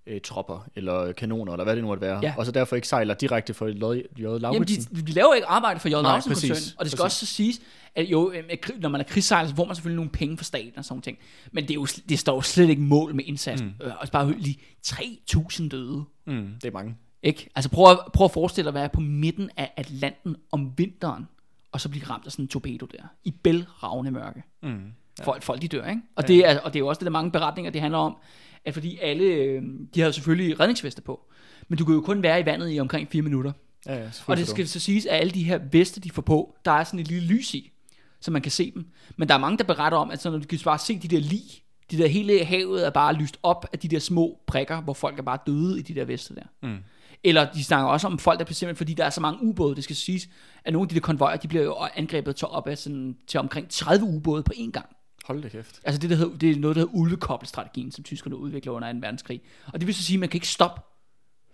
[0.08, 2.34] øh, tropper, eller kanoner, eller hvad det nu måtte være, Ja.
[2.38, 3.70] og så derfor ikke sejler direkte for J.
[3.70, 4.22] J.
[4.22, 4.96] Jamen, Lauritsen?
[4.96, 5.92] de, de laver ikke arbejde for J.
[5.92, 7.22] Nej, Lausen-koncernen, præcis, og det skal præcis.
[7.22, 7.62] også så siges,
[7.96, 8.44] at jo, øh,
[8.80, 11.18] når man er krigssejler, så får man selvfølgelig nogle penge fra staten og sådan ting.
[11.52, 13.68] Men det, er jo, det står jo slet ikke mål med indsatsen.
[13.80, 13.92] Mm.
[14.00, 16.04] Og bare lige 3.000 døde.
[16.28, 16.96] Mm, det er mange.
[17.24, 17.50] Ikke?
[17.56, 21.28] Altså prøv at, prøv at forestille dig at være på midten af Atlanten om vinteren,
[21.72, 24.44] og så blive ramt af sådan en torpedo der, i bælragende mørke.
[24.64, 24.94] Mm.
[25.20, 25.26] Ja.
[25.26, 26.02] Folk, folk de dør, ikke?
[26.16, 28.18] Og, det er, og det er jo også det, der mange beretninger, det handler om,
[28.66, 29.64] at fordi alle, øh,
[29.96, 31.32] de havde selvfølgelig redningsveste på,
[31.68, 33.52] men du kan jo kun være i vandet i omkring 4 minutter.
[33.86, 36.56] Ja, ja, Og det skal så siges, at alle de her veste, de får på,
[36.66, 37.72] der er sådan et lille lys i,
[38.20, 38.86] så man kan se dem.
[39.18, 41.08] Men der er mange, der beretter om, at så når du kan bare se de
[41.08, 41.44] der lig,
[41.92, 45.20] de der hele havet er bare lyst op af de der små prikker, hvor folk
[45.20, 46.68] er bare døde i de der veste der.
[46.68, 46.78] Mm.
[47.24, 49.76] Eller de snakker også om folk, der bliver simpelthen, fordi der er så mange ubåde,
[49.76, 50.30] det skal siges,
[50.66, 53.40] at nogle af de der konvojer, de bliver jo angrebet til op af sådan, til
[53.40, 54.86] omkring 30 ubåde på én gang.
[55.26, 55.82] Hold det kæft.
[55.84, 59.00] Altså det, der hedder, det er noget, der hedder ulvekobbelstrategien, som tyskerne udvikler under 2.
[59.02, 59.42] verdenskrig.
[59.74, 60.82] Og det vil så sige, at man kan ikke stoppe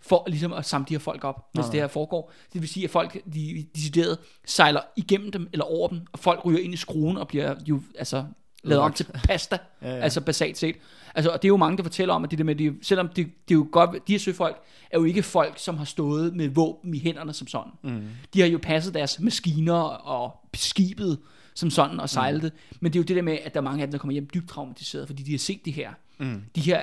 [0.02, 2.32] for ligesom at samle de her folk op, mens Nej, det her foregår.
[2.54, 6.46] Det vil sige, at folk de, decideret sejler igennem dem eller over dem, og folk
[6.46, 8.26] ryger ind i skruen og bliver jo altså
[8.64, 9.96] lavet om til pasta, Ja, ja.
[9.96, 10.76] altså basalt set.
[11.16, 13.08] Altså, og det er jo mange, der fortæller om, at det der med, de, selvom
[13.08, 14.58] det er jo godt, de her søfolk
[14.92, 17.72] er jo ikke folk, som har stået med våben i hænderne som sådan.
[17.84, 18.02] Mm.
[18.34, 21.20] De har jo passet deres maskiner og skibet
[21.54, 22.52] som sådan og sejlet det.
[22.80, 24.12] Men det er jo det der med, at der er mange af dem, der kommer
[24.14, 25.92] hjem dybt traumatiseret, fordi de har set det her.
[26.18, 26.42] Mm.
[26.56, 26.82] De her,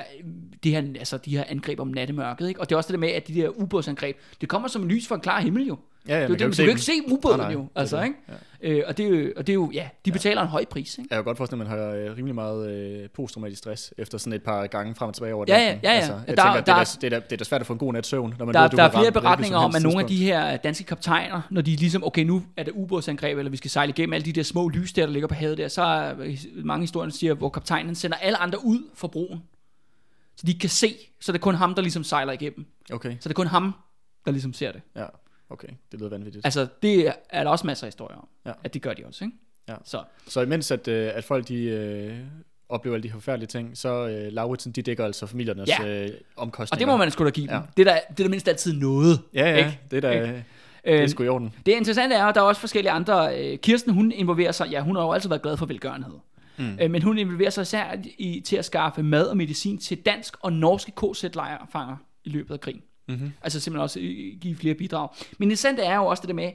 [0.65, 2.49] de her, altså, de her angreb om nattemørket.
[2.49, 2.61] Ikke?
[2.61, 5.09] Og det er også det der med, at de der ubådsangreb, det kommer som lys
[5.09, 5.79] fra en klar himmel jo.
[6.09, 7.61] Ja, ja, du, man du, kan du jo kan ikke se ubåden Nej, nej, jo.
[7.61, 8.05] det Altså, det.
[8.05, 8.79] ikke?
[8.79, 10.99] Øh, og, det er jo, og det er jo, ja, de betaler en høj pris.
[10.99, 11.09] Ikke?
[11.11, 14.33] Jeg kan godt forestille at man har øh, rimelig meget øh, posttraumatisk stress efter sådan
[14.33, 15.81] et par gange frem og tilbage over Ja, natten.
[15.83, 15.99] ja, ja, ja.
[16.01, 17.67] Altså, jeg Der- tænker, at det, der- er, det, er, det er da svært at
[17.67, 19.75] få en god nat søvn, når man Der, ved, du der er flere beretninger om,
[19.77, 23.39] at nogle af de her danske kaptajner, når de ligesom, okay, nu er der ubådsangreb,
[23.39, 25.59] eller vi skal sejle igennem alle de der små lys der, der ligger på havet
[25.59, 26.15] der, så er
[26.65, 29.43] mange historier, der siger, hvor kaptajnen sender alle andre ud for broen,
[30.37, 32.67] så de ikke kan se, så det er kun ham, der ligesom sejler igennem.
[32.93, 33.75] Okay, Så det er kun ham,
[34.25, 34.81] der ligesom ser det.
[34.97, 35.05] ja,
[35.51, 35.69] okay.
[35.93, 36.47] Det lyder vanvittigt.
[36.47, 38.53] Altså, det er der også masser af historier om, Ja.
[38.65, 39.37] at det gør de også, ikke?
[39.69, 39.75] Ja.
[39.85, 42.17] Så, Så imens at, øh, at folk de øh,
[42.69, 45.87] oplever alle de forfærdelige ting, så øh, Lauritsen, de dækker altså familiernes Ja.
[46.05, 46.77] øh, omkostninger.
[46.77, 47.55] og det må man sgu da give dem.
[47.55, 47.61] Ja.
[47.77, 49.21] Det, er da, det er da mindst altid noget.
[49.35, 49.79] Ja, ja, ikke?
[49.91, 50.27] det er da Ikke?
[50.27, 50.45] det
[50.97, 51.55] er Øh, sgu i orden.
[51.67, 53.41] Det interessante er, at der er også forskellige andre.
[53.53, 56.15] Øh, Kirsten, hun involverer sig, ja, hun har jo altid været glad for velgørenhed.
[56.59, 56.79] Mm.
[56.81, 60.35] Øh, men hun involverer sig især i, til at skaffe mad og medicin til dansk
[60.41, 62.83] og norske KZ-lejrfanger i løbet af krigen.
[63.09, 63.33] Mm-hmm.
[63.43, 64.01] Altså simpelthen også
[64.41, 65.09] give flere bidrag.
[65.19, 66.51] Men det interessante er jo også det der med,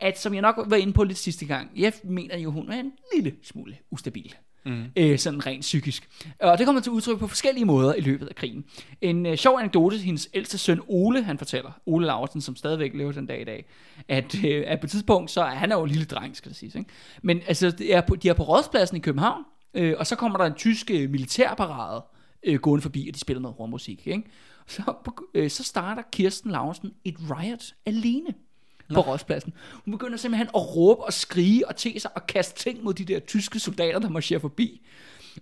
[0.00, 2.80] at som jeg nok var inde på lidt sidste gang, jeg mener jo, hun er
[2.80, 4.34] en lille smule ustabil.
[4.66, 4.84] Mm.
[4.96, 6.08] øh, sådan rent psykisk.
[6.40, 8.64] Og det kommer til udtryk på forskellige måder i løbet af krigen.
[9.00, 13.12] En øh, sjov anekdote, hendes ældste søn Ole, han fortæller, Ole Laursen, som stadigvæk lever
[13.12, 13.66] den dag i dag,
[14.08, 16.48] at, øh, at på et tidspunkt, så er han er jo en lille dreng, skal
[16.48, 16.74] det siges.
[16.74, 16.90] Ikke?
[17.22, 20.38] Men altså, det er på, de er på rådspladsen i København, øh, og så kommer
[20.38, 22.04] der en tysk øh, militærparade
[22.42, 24.06] øh, gående forbi, og de spiller noget rummusik.
[24.06, 24.22] Ikke?
[24.66, 24.82] Så,
[25.34, 28.34] øh, så starter Kirsten Laursen et riot alene
[28.94, 29.52] på rådspladsen.
[29.84, 33.04] Hun begynder simpelthen at råbe og skrige og te sig og kaste ting mod de
[33.04, 34.86] der tyske soldater, der marcherer forbi.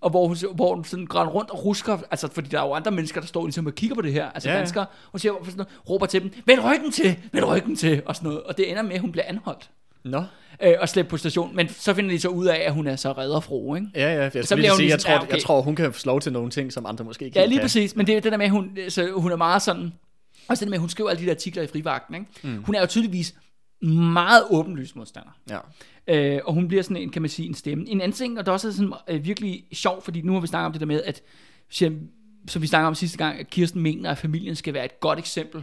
[0.00, 2.72] Og hvor hun, hvor hun sådan grænder rundt og rusker, altså fordi der er jo
[2.72, 4.60] andre mennesker, der står ligesom og kigger på det her, altså ja, ja.
[4.60, 8.16] danskere, og siger, sådan noget, råber til dem, vend ryggen til, vend ryggen til, og
[8.16, 8.42] sådan noget.
[8.42, 9.70] Og det ender med, at hun bliver anholdt
[10.04, 10.22] Nå,
[10.62, 11.56] øh, og slæbt på station.
[11.56, 13.86] Men så finder de så ud af, at hun er så redderfro, ikke?
[13.94, 14.30] ja, ja.
[14.34, 15.32] Jeg, Så bliver hun sige, jeg, ligesom- tror, ja, okay.
[15.32, 17.58] jeg tror, hun kan få lov til nogle ting, som andre måske ikke Ja, lige
[17.58, 17.64] kan.
[17.64, 17.96] præcis.
[17.96, 19.92] Men det er det der med, at hun, så hun er meget sådan...
[20.48, 22.14] Også det med, at hun skriver alle de der artikler i frivagten.
[22.14, 22.26] Ikke?
[22.42, 22.62] Mm.
[22.64, 23.34] Hun er jo tydeligvis
[23.82, 25.30] meget åbenlyst modstander.
[25.50, 25.58] Ja.
[26.08, 27.88] Øh, og hun bliver sådan en, kan man sige, en stemme.
[27.88, 30.46] En anden ting, og det også er sådan øh, virkelig sjov, fordi nu har vi
[30.46, 31.22] snakket om det der med, at
[32.48, 35.18] som vi snakkede om sidste gang, at Kirsten mener, at familien skal være et godt
[35.18, 35.62] eksempel,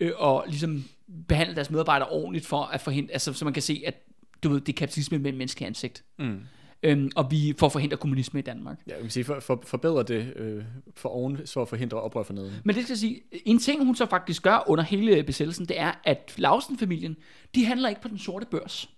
[0.00, 0.84] øh, og ligesom
[1.28, 3.94] behandle deres medarbejdere ordentligt for at forhindre, altså så man kan se, at
[4.42, 6.04] du ved, det er kapitalisme med en menneskelig ansigt.
[6.18, 6.40] Mm.
[6.82, 8.78] Øhm, og vi får forhindre kommunisme i Danmark.
[8.88, 10.64] Ja, vil sige, for, for, forbedre det øh,
[10.94, 12.52] for oven, så at forhindre oprør for neden.
[12.64, 15.80] Men det skal jeg sige, en ting hun så faktisk gør under hele besættelsen, det
[15.80, 17.16] er, at Lausen-familien,
[17.54, 18.90] de handler ikke på den sorte børs.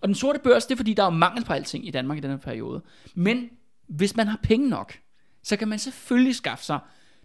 [0.00, 2.20] Og den sorte børs, det er fordi, der er mangel på alting i Danmark i
[2.20, 2.82] den her periode.
[3.14, 3.50] Men
[3.88, 4.94] hvis man har penge nok,
[5.42, 6.78] så kan man selvfølgelig skaffe sig,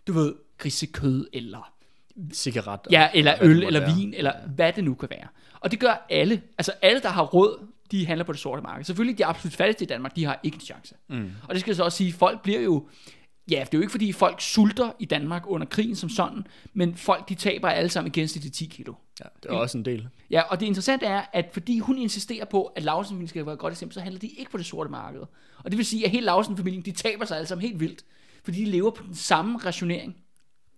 [0.08, 1.73] du ved, grisekød, eller,
[2.34, 2.91] Cigaretter.
[2.91, 3.95] ja, eller øl, eller være.
[3.95, 5.28] vin, eller hvad det nu kan være.
[5.60, 6.41] Og det gør alle.
[6.58, 8.84] Altså alle, der har råd, de handler på det sorte marked.
[8.86, 10.95] Selvfølgelig de absolut fattigste i Danmark, de har ikke en chance.
[11.10, 11.32] Mm.
[11.43, 12.88] Og det skal så også sige, folk bliver jo
[13.51, 16.95] Ja, det er jo ikke fordi folk sulter i Danmark under krigen som sådan, men
[16.95, 18.93] folk de taber alle sammen i gennemsnit 10 kilo.
[19.19, 20.08] Ja, det er også en del.
[20.30, 23.60] Ja, og det interessante er, at fordi hun insisterer på, at Lausen skal være et
[23.60, 25.19] godt eksempel, så handler de ikke på det sorte marked.
[25.63, 28.06] Og det vil sige, at hele Lausen-familien, de taber sig alle sammen helt vildt,
[28.43, 30.15] fordi de lever på den samme rationering,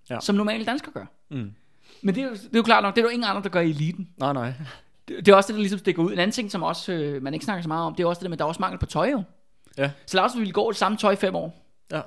[0.10, 0.19] Ja.
[0.19, 1.06] som normale danskere gør.
[1.29, 1.51] Mm.
[2.01, 3.49] Men det er, jo, det er jo klart nok, det er jo ingen andre, der
[3.49, 4.09] gør i eliten.
[4.17, 4.53] Nej, nej.
[5.07, 6.11] Det, det er også det, der ligesom stikker ud.
[6.13, 8.19] En anden ting, som også, øh, man ikke snakker så meget om, det er også
[8.19, 9.23] det der med, at der er også mangel på tøj jo.
[9.77, 9.91] Ja.
[10.05, 11.65] Så Lausen ville gå i det samme tøj i fem år.
[11.91, 12.01] Ja.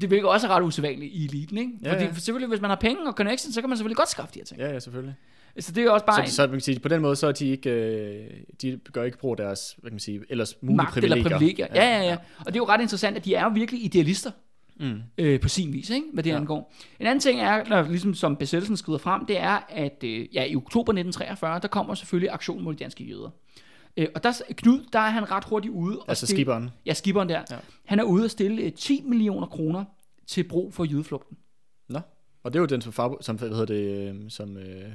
[0.00, 1.72] Det virker også ret usædvanligt i eliten, ikke?
[1.82, 2.12] Ja, Fordi ja.
[2.12, 4.44] selvfølgelig, hvis man har penge og connection, så kan man selvfølgelig godt skaffe de her
[4.44, 4.60] ting.
[4.60, 5.14] Ja, ja, selvfølgelig.
[5.60, 7.32] Så det er også bare Så, så man kan sige, på den måde, så er
[7.32, 8.30] de ikke, øh,
[8.62, 11.24] de gør ikke brug af deres, hvad kan man sige, ellers mulige magt privilegier.
[11.24, 11.66] eller privilegier.
[11.74, 12.16] Ja, ja, ja.
[12.38, 14.30] Og det er jo ret interessant, at de er jo virkelig idealister.
[14.80, 15.00] Mm.
[15.18, 16.06] øh, på sin vis, ikke?
[16.12, 16.36] hvad det ja.
[16.36, 16.72] Angår.
[17.00, 20.44] En anden ting er, når, ligesom som besættelsen skrider frem, det er, at øh, ja,
[20.44, 23.30] i oktober 1943, der kommer selvfølgelig aktion mod de danske jøder.
[23.96, 25.98] Øh, og der, Knud, der er han ret hurtigt ude.
[25.98, 26.70] og Altså stille- skiberen.
[26.86, 27.42] Ja, skiberen der.
[27.50, 27.56] Ja.
[27.84, 29.84] Han er ude og stille øh, 10 millioner kroner
[30.26, 31.36] til brug for jødeflugten.
[31.88, 32.00] Nå.
[32.42, 34.92] Og det er jo den, som, som hvad hedder det, øh, som øh,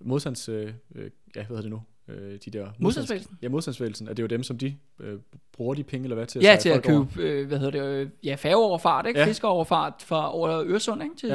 [0.00, 1.82] modstands, øh, øh, ja, hvad hedder det nu?
[2.08, 3.38] Øh, de der Modstandsbevægelsen?
[3.42, 4.08] Ja, modstandsbevægelsen.
[4.08, 5.18] Er det jo dem, som de øh,
[5.56, 7.04] bruger de penge, eller hvad, til at Ja, til at over?
[7.14, 9.18] købe, øh, hvad hedder det, øh, ja, færgeoverfart, ikke?
[9.20, 9.24] Ja.
[9.24, 9.28] Ja.
[9.30, 11.16] Fiskeroverfart fra over Øresund, ikke?
[11.16, 11.28] Til,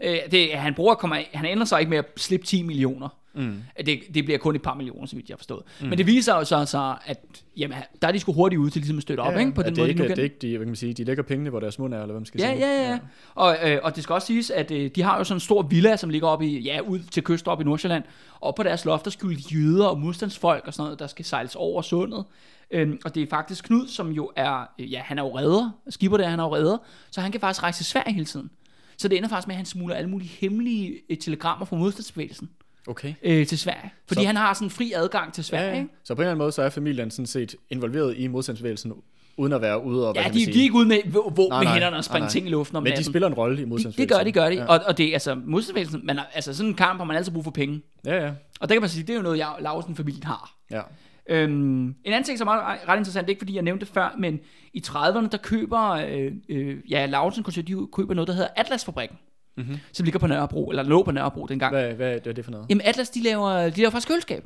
[0.00, 0.12] Ja.
[0.12, 3.08] øh, det, han bruger, kommer, han ender sig ikke med at slippe 10 millioner.
[3.34, 3.54] Mm.
[3.86, 5.62] Det, det bliver kun et par millioner, så vidt jeg har forstået.
[5.80, 5.86] Mm.
[5.88, 7.18] Men det viser jo så, så at
[7.56, 9.52] jamen, der er de sgu hurtigt ude til ligesom at støtte op, ikke?
[9.52, 10.24] På ja, den det måde, ikke, de nu det er kan.
[10.24, 12.20] ikke de, hvad kan man sige, de lægger pengene, hvor deres mund er, eller hvad
[12.20, 12.66] man skal Ja, sige.
[12.66, 12.98] ja, ja.
[13.34, 15.62] Og, øh, og det skal også siges, at øh, de har jo sådan en stor
[15.62, 18.04] villa, som ligger oppe i, ja, ud til kyst op i Nordsjælland.
[18.40, 21.54] Og på deres loft, der skylder jøder og modstandsfolk og sådan noget, der skal sejles
[21.56, 22.24] over sundet.
[22.70, 25.70] Øhm, og det er faktisk Knud, som jo er, øh, ja, han er jo redder,
[25.88, 26.78] skipper der, han er jo redder,
[27.10, 28.50] så han kan faktisk rejse til Sverige hele tiden.
[28.98, 32.50] Så det ender faktisk med, at han smugler alle mulige hemmelige øh, telegrammer fra modstandsbevægelsen
[32.88, 33.14] Okay.
[33.22, 33.90] øh, til Sverige.
[34.06, 35.78] Fordi Så- han har sådan fri adgang til Sverige, Ja, ja.
[35.82, 35.90] ikke?
[36.04, 38.92] Så på en eller anden måde, så er familien sådan set involveret i modstandsbevægelsen,
[39.36, 40.98] uden at være ude og, hvad Ja, kan de, man de er ikke ude med,
[41.06, 41.72] hvor, hvor Nej, med nej.
[41.74, 42.32] hænderne og springe Nej, nej.
[42.32, 43.12] ting i luften om men de natten.
[43.12, 44.24] spiller en rolle i det, modstandsbevægelsen.
[44.26, 44.70] det gør de, gør de.
[44.72, 44.78] Ja.
[44.78, 47.44] Og, og det er altså modstandsbevægelsen, men altså sådan en kamp har man altid brug
[47.44, 47.82] for penge.
[48.04, 48.32] Ja, ja.
[48.60, 50.54] Og der kan man sige, det er jo noget, jeg, Lausen-familien har.
[50.70, 50.80] ja.
[51.28, 53.86] Øhm, en anden ting, som er ret- ret interessant, det er ikke fordi, jeg nævnte
[53.86, 54.40] det før, men
[54.72, 59.18] i 30'erne, der køber, øh, øh, ja, Lausen de køber noget, der hedder Atlasfabrikken,
[59.58, 59.76] Mm-hmm.
[59.92, 61.74] som ligger på Nørrebro, eller lå på Nørrebro dengang.
[61.74, 62.66] Hvad, hvad, hvad er det for noget?
[62.68, 64.44] Jamen Atlas, de laver, de laver faktisk køleskab.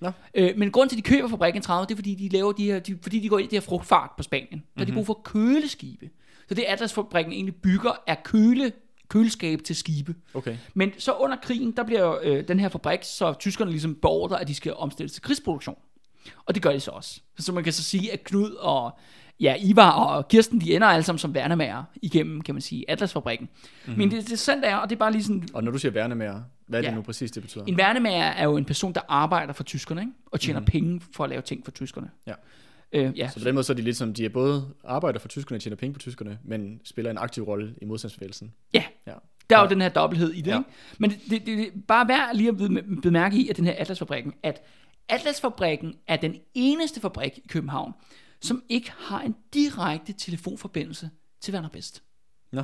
[0.00, 0.10] Nå.
[0.34, 2.52] Øh, men grund til, at de køber fabrikken i 30, det er, fordi de laver
[2.52, 4.48] de her, de, fordi de går ind i det her frugtfart på Spanien.
[4.50, 4.86] Der mm-hmm.
[4.86, 6.10] de brug for køleskibe.
[6.48, 8.72] Så det Atlas-fabrikken egentlig bygger, er køle,
[9.08, 10.14] køleskab til skibe.
[10.34, 10.56] Okay.
[10.74, 14.48] Men så under krigen, der bliver øh, den her fabrik, så tyskerne ligesom beordrer, at
[14.48, 15.76] de skal omstilles til krigsproduktion.
[16.46, 17.20] Og det gør de så også.
[17.38, 18.98] Så man kan så sige, at Knud og
[19.40, 23.48] ja, Ivar og Kirsten, de ender alle sammen som værnemager igennem, kan man sige, Atlasfabrikken.
[23.86, 23.98] Mm-hmm.
[23.98, 26.42] Men det interessante er, og det er bare lige sådan, Og når du siger værnemager,
[26.66, 26.94] hvad er det Ja.
[26.94, 27.64] nu præcis, det betyder?
[27.64, 30.12] en værnemager er jo en person, der arbejder for tyskerne, ikke?
[30.26, 30.66] og tjener mm.
[30.66, 32.10] penge for at lave ting for tyskerne.
[32.26, 32.34] Ja.
[32.92, 33.28] Øh, ja.
[33.28, 35.58] Så på den måde så er de lidt som, de er både arbejder for tyskerne,
[35.60, 38.52] tjener penge på tyskerne, men spiller en aktiv rolle i modstandsbevægelsen.
[38.74, 38.84] ja.
[39.06, 39.12] Ja.
[39.50, 40.50] Der er jo den her dobbelthed i det.
[40.50, 40.58] Ja.
[40.58, 40.70] Ikke?
[40.98, 42.56] Men det, det, det, bare værd lige at
[43.02, 44.62] bemærke i, at den her Atlasfabrikken, at
[45.12, 47.92] Atlasfabrikken er den eneste fabrik i København,
[48.40, 52.02] som ikke har en direkte telefonforbindelse til Werner Best.
[52.52, 52.62] Nå.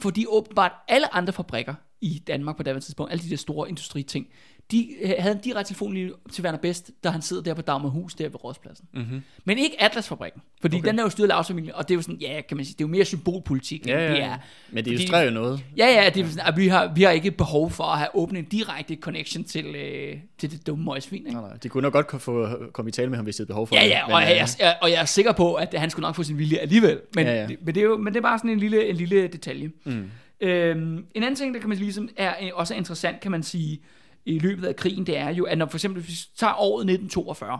[0.00, 4.26] Fordi åbenbart alle andre fabrikker i Danmark på daværende tidspunkt, alle de der store industriting,
[4.70, 8.14] de øh, havde en direkte telefonlinje til Werner Best, da han sidder der på Dagmarhus,
[8.14, 8.86] der ved Rådspladsen.
[8.94, 9.22] Mm-hmm.
[9.44, 10.88] Men ikke Atlasfabrikken, fordi okay.
[10.88, 12.74] Den er jo styret af Lavsfamilien, og det er jo sådan, ja, kan man sige,
[12.78, 14.24] det er jo mere symbolpolitik, end Ja, ja, det ja.
[14.24, 14.36] er.
[14.70, 15.64] Men det illustrerer jo noget.
[15.76, 18.08] Ja, ja, det er sådan, at vi har, vi har ikke behov for at have
[18.16, 21.22] åbnet en direkte connection til, øh, til det dumme møgsvin?
[21.22, 21.56] Nej, nej.
[21.62, 23.74] De kunne nok godt få, komme i tale med ham, hvis de havde behov for
[23.76, 23.88] Ja, det.
[23.90, 26.14] ja, men, og, øh, jeg, jeg, og jeg er sikker på, at han skulle nok
[26.16, 27.00] få sin vilje alligevel.
[27.14, 27.46] Men, Ja, ja.
[27.46, 29.70] Det, men, det, er jo, men det er bare sådan en lille, en lille detalje.
[29.84, 30.10] Mm.
[30.40, 33.42] Øhm, en anden ting, der kan man ligesom er øh, også er interessant, kan man
[33.42, 33.80] sige,
[34.26, 36.82] i løbet af krigen, det er jo, at når for eksempel, hvis vi tager året
[36.82, 37.58] 1942,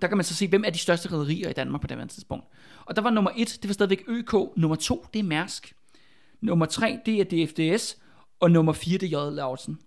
[0.00, 2.44] der kan man så se, hvem er de største rædderier i Danmark på det tidspunkt.
[2.84, 4.32] Og der var nummer et, det var stadigvæk ØK.
[4.56, 5.72] Nummer to, det er Mærsk.
[6.40, 7.98] Nummer tre, det er DFDS.
[8.40, 9.34] Og nummer fire, det er J.
[9.34, 9.78] Lausen.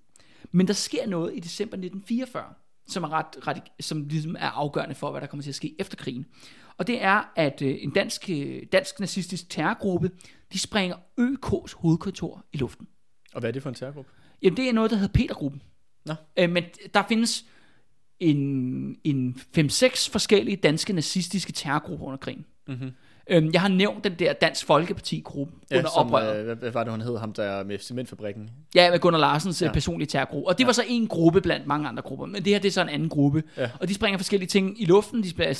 [0.52, 2.44] Men der sker noget i december 1944,
[2.88, 5.76] som er, ret, ret, som ligesom er afgørende for, hvad der kommer til at ske
[5.80, 6.26] efter krigen.
[6.78, 10.12] Og det er, at øh, en dansk, øh, dansk nazistisk terrorgruppe,
[10.54, 12.88] de springer ØK's hovedkontor i luften.
[13.34, 14.12] Og hvad er det for en terrorgruppe?
[14.42, 15.62] Jamen, det er noget, der hedder Petergruppen.
[16.06, 16.14] Nå.
[16.38, 16.64] Øh, men
[16.94, 17.46] der findes
[18.20, 18.38] en,
[19.04, 22.46] en 5-6 forskellige danske nazistiske terrorgrupper under krigen.
[22.68, 22.92] Mm-hmm.
[23.30, 26.38] Øhm, jeg har nævnt den der Dansk Folkeparti-gruppe ja, under som, oprøret.
[26.40, 27.18] øh, hvad, hvad, var det, han hed?
[27.18, 28.50] Ham der er med cementfabrikken.
[28.76, 29.68] Ja, med Gunnar Larsens ja.
[29.68, 29.72] Ja.
[29.74, 30.48] personlige terrorgruppe.
[30.48, 30.66] Og det ja.
[30.66, 32.26] var så en gruppe blandt mange andre grupper.
[32.26, 33.44] Men det her, det er så en anden gruppe.
[33.58, 33.70] Ja.
[33.80, 35.24] Og de springer forskellige ting i luften.
[35.24, 35.54] De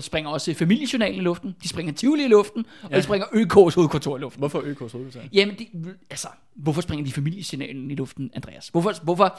[0.00, 1.56] springer også familiejournalen i luften.
[1.62, 2.66] De springer Tivoli i luften.
[2.82, 2.96] Og Ja.
[2.96, 4.40] de springer ØK's hovedkontor i luften.
[4.40, 5.28] Hvorfor ØK's hovedkvarter?
[5.32, 5.66] Jamen, det,
[6.10, 8.68] altså, hvorfor springer de familiesignalen i luften, Andreas?
[8.68, 9.38] Hvorfor, hvorfor,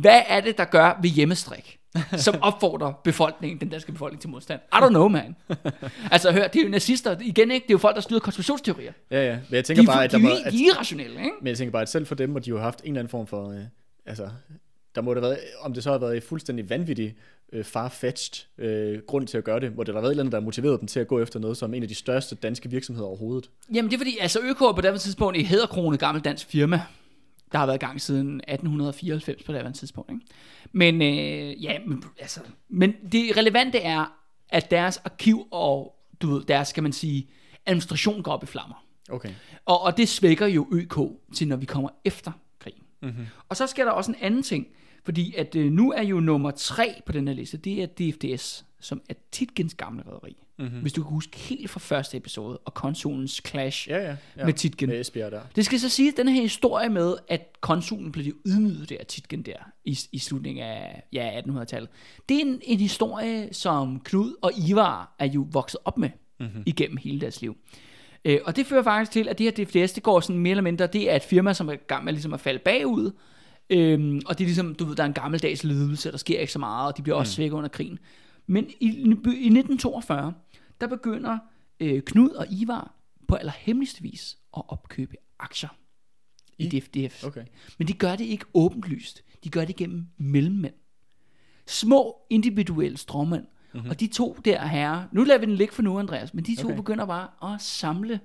[0.00, 1.77] hvad er det, der gør ved hjemmestrik,
[2.16, 4.60] som opfordrer befolkningen, den danske befolkning til modstand.
[4.72, 5.36] I don't know, man.
[6.12, 7.16] altså, hør, det er jo nazister.
[7.20, 7.64] Igen, ikke?
[7.64, 8.92] Det er jo folk, der styrer konspirationsteorier.
[9.10, 9.32] Ja, ja.
[9.32, 11.36] Men jeg De, tænker er bare, at de, der er, at, de er irrationelle, ikke?
[11.40, 13.00] men jeg tænker bare, at selv for dem, hvor de jo har haft en eller
[13.00, 13.60] anden form for, øh,
[14.06, 14.28] altså,
[14.94, 17.14] der må det have været, om det så har været en fuldstændig vanvittig,
[17.52, 20.22] øh, far-fetched øh, grund til at gøre det, hvor det der har været et eller
[20.22, 22.70] andet, der motiveret dem til at gå efter noget, som en af de største danske
[22.70, 23.50] virksomheder overhovedet.
[23.74, 26.82] Jamen, det er fordi, altså ØK er på det tidspunkt i Hæderkrone, gammel dansk firma,
[27.52, 30.10] der har været gang siden 1894 på det tidspunkt.
[30.10, 30.24] Ikke?
[30.72, 34.12] Men, øh, ja, men, altså, men det relevante er,
[34.48, 37.28] at deres arkiv og du ved, deres, skal man sige,
[37.66, 38.84] administration går op i flammer.
[39.10, 39.30] Okay.
[39.66, 40.98] Og, og det svækker jo ØK
[41.34, 42.82] til, når vi kommer efter krigen.
[43.02, 43.26] Mm-hmm.
[43.48, 44.66] Og så sker der også en anden ting,
[45.04, 48.64] fordi at øh, nu er jo nummer tre på den her liste, det er DFDS,
[48.80, 50.36] som er Titgens gamle rederi.
[50.58, 50.80] Mm-hmm.
[50.80, 54.16] Hvis du kan huske helt fra første episode, og konsulens clash Ja, ja.
[54.36, 54.44] ja.
[54.44, 54.88] med Titgen.
[54.88, 55.40] Med Esbjerg der.
[55.56, 59.42] Det skal så sige, at den her historie med, at konsulen blev ydmyget der, Titgen
[59.42, 61.90] der, i, i slutningen af ja, 1800-tallet,
[62.28, 66.10] det er en, en historie, som Knud og Ivar er jo vokset op med
[66.40, 66.62] mm-hmm.
[66.66, 67.56] igennem hele deres liv.
[68.24, 70.62] Øh, og det fører faktisk til, at det her DFDS, det går sådan mere eller
[70.62, 73.10] mindre, det er et firma, som er gang med ligesom at falde bagud,
[73.70, 76.52] øhm, og det er ligesom, du ved, der er en gammeldags ledelse, der sker ikke
[76.52, 77.98] så meget, og de bliver også svækket under krigen.
[78.50, 80.34] Men i, i 1942,
[80.80, 81.38] der begynder
[81.80, 82.94] øh, Knud og Ivar
[83.28, 85.68] på allerhemmeligste vis at opkøbe aktier
[86.58, 86.68] i, I?
[86.68, 87.24] DFDF.
[87.24, 87.44] Okay.
[87.78, 89.24] Men de gør det ikke åbenlyst.
[89.44, 90.74] De gør det gennem mellemmænd.
[91.66, 93.46] Små individuelle stråmænd.
[93.72, 93.90] Mm-hmm.
[93.90, 96.56] Og de to der herrer, nu lader vi den ligge for nu, Andreas, men de
[96.56, 96.64] to okay.
[96.64, 96.76] Okay.
[96.76, 98.20] begynder bare at samle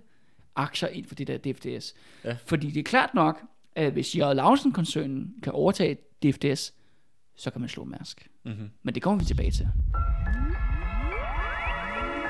[0.56, 1.94] aktier ind for det der DFDS.
[2.24, 2.38] Ja.
[2.46, 3.42] Fordi det er klart nok,
[3.76, 4.18] at hvis J.
[4.18, 6.74] Lausen-koncernen kan overtage DFDS,
[7.36, 8.30] så kan man slå Mærsk.
[8.46, 8.70] Mm-hmm.
[8.84, 9.68] Men det kommer vi tilbage til.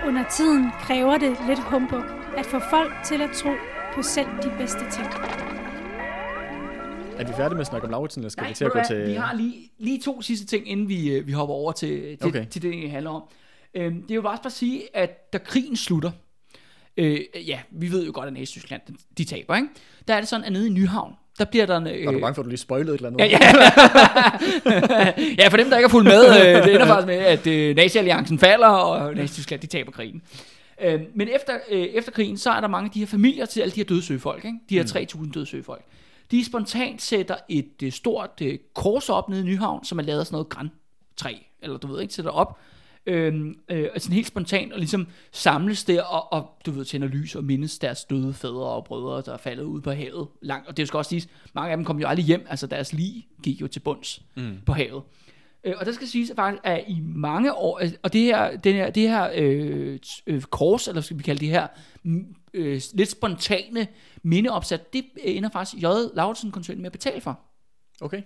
[0.08, 2.04] Under tiden kræver det lidt humbug
[2.38, 3.49] at få folk til at tro
[3.95, 5.08] på selv de bedste ting.
[7.17, 8.80] Er vi færdige med at snakke om Lauritsen, eller skal Nej, vi til at gå
[8.80, 8.88] hvad?
[8.88, 9.08] til...
[9.08, 12.28] Vi har lige, lige to sidste ting, inden vi, øh, vi hopper over til, til,
[12.28, 12.45] okay.
[12.47, 13.23] Til det, det handler om.
[13.73, 16.12] Øhm, det er jo bare at sige, at da krigen slutter,
[16.97, 19.67] øh, ja, vi ved jo godt, at Nazi-Tyskland, de, de taber, ikke?
[20.08, 21.87] Der er det sådan, at nede i Nyhavn, der bliver der en...
[21.87, 23.19] Øh, Var du bange for, at du lige spoilede et eller andet?
[23.19, 25.13] Ja, ja.
[25.43, 27.75] ja, for dem, der ikke har fulgt med, øh, det ender faktisk med, at øh,
[27.75, 30.21] Nazi-alliancen falder, og Nazi-Tyskland, de taber krigen.
[30.83, 33.61] Øh, men efter, øh, efter krigen, så er der mange af de her familier til
[33.61, 34.57] alle de her døde søfolk, ikke?
[34.69, 34.83] de her
[35.15, 35.81] 3.000 døde søfolk.
[36.31, 40.19] De spontant sætter et øh, stort øh, kors op nede i Nyhavn, som er lavet
[40.19, 42.57] af sådan noget grantræ, eller du ved ikke, sætter op,
[43.05, 47.35] Øhm, øh, sådan helt spontant og ligesom samles der og, og du ved, tænder lys
[47.35, 50.67] og mindes deres døde fædre og brødre, der er faldet ud på havet langt.
[50.67, 53.27] Og det skal også siges, mange af dem kom jo aldrig hjem, altså deres lig
[53.43, 54.57] gik jo til bunds mm.
[54.65, 55.03] på havet.
[55.63, 58.75] Øh, og der skal siges faktisk, at i mange år, øh, og det her, den
[58.75, 61.67] her, det her øh, øh, kors, eller skal vi kalde det her,
[62.53, 63.87] øh, lidt spontane
[64.23, 65.85] mindeopsat, det øh, ender faktisk J.
[66.13, 67.39] Lauritsen-koncernen med at betale for.
[68.01, 68.21] Okay.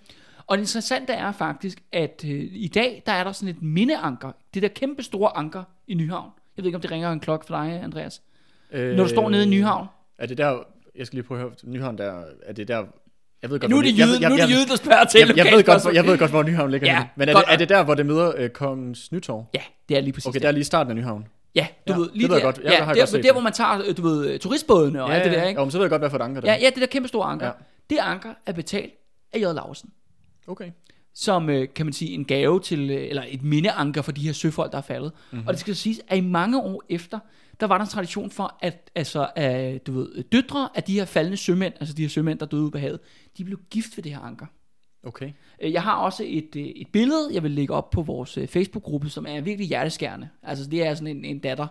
[0.48, 4.32] Og det interessante er faktisk, at øh, i dag, der er der sådan et mindeanker.
[4.54, 6.30] Det der kæmpe store anker i Nyhavn.
[6.58, 8.22] Jeg ved ikke, om det ringer en klokke for dig, Andreas.
[8.72, 9.88] Øh, Når du står nede i Nyhavn.
[10.18, 10.60] Er det der...
[10.96, 11.54] Jeg skal lige prøve at høre...
[11.64, 12.24] Nyhavn der...
[12.44, 12.84] Er det der...
[13.42, 14.76] Jeg ved godt, Nu er det jeg- jyden, jeg- nu er det jeg- jyden, der
[14.76, 17.08] spørger til jeg, jeg, ved godt, jeg ved godt, hvor Nyhavn ligger Ja.
[17.16, 19.46] Men er det, er det der, hvor det møder øh, Kongens Nytorv?
[19.54, 20.42] Ja, det er lige præcis Okay, det.
[20.42, 21.28] der er lige starten af Nyhavn.
[21.56, 22.60] Ja, du Ja, ved, det lige ved jeg der, godt.
[22.64, 23.32] Ja, ja, der har jeg der, godt der, det.
[23.32, 25.60] hvor man tager, øh, du ved, øh, turistbådene og alt det der, ikke?
[25.60, 26.86] Jo, men så ved jeg godt, hvad for et anker der Ja, ja, det der
[26.88, 27.46] kæmpe store anker.
[27.46, 27.52] Ja.
[27.90, 28.94] Det anker er betalt
[29.34, 29.42] af J.
[29.42, 29.90] Lausen.
[30.48, 30.72] Okay.
[31.14, 34.34] som, øh, kan man sige, en gave til, øh, eller et mindeanker for de her
[34.34, 35.12] søfolk, der er faldet.
[35.32, 35.48] Mm-hmm.
[35.48, 37.20] Og det skal siges, at i mange år efter,
[37.60, 41.06] der var der en tradition for, at altså, øh, du ved, døtre af de her
[41.06, 43.00] faldende sømænd, altså de her sømænd, der døde ude på havet,
[43.38, 44.46] de blev gift ved det her anker.
[45.04, 45.32] Okay.
[45.62, 49.26] Øh, Jeg har også et, et billede, jeg vil lægge op på vores Facebook-gruppe, som
[49.30, 50.30] er virkelig hjerteskærende.
[50.44, 51.68] Altså det er sådan en, en datter,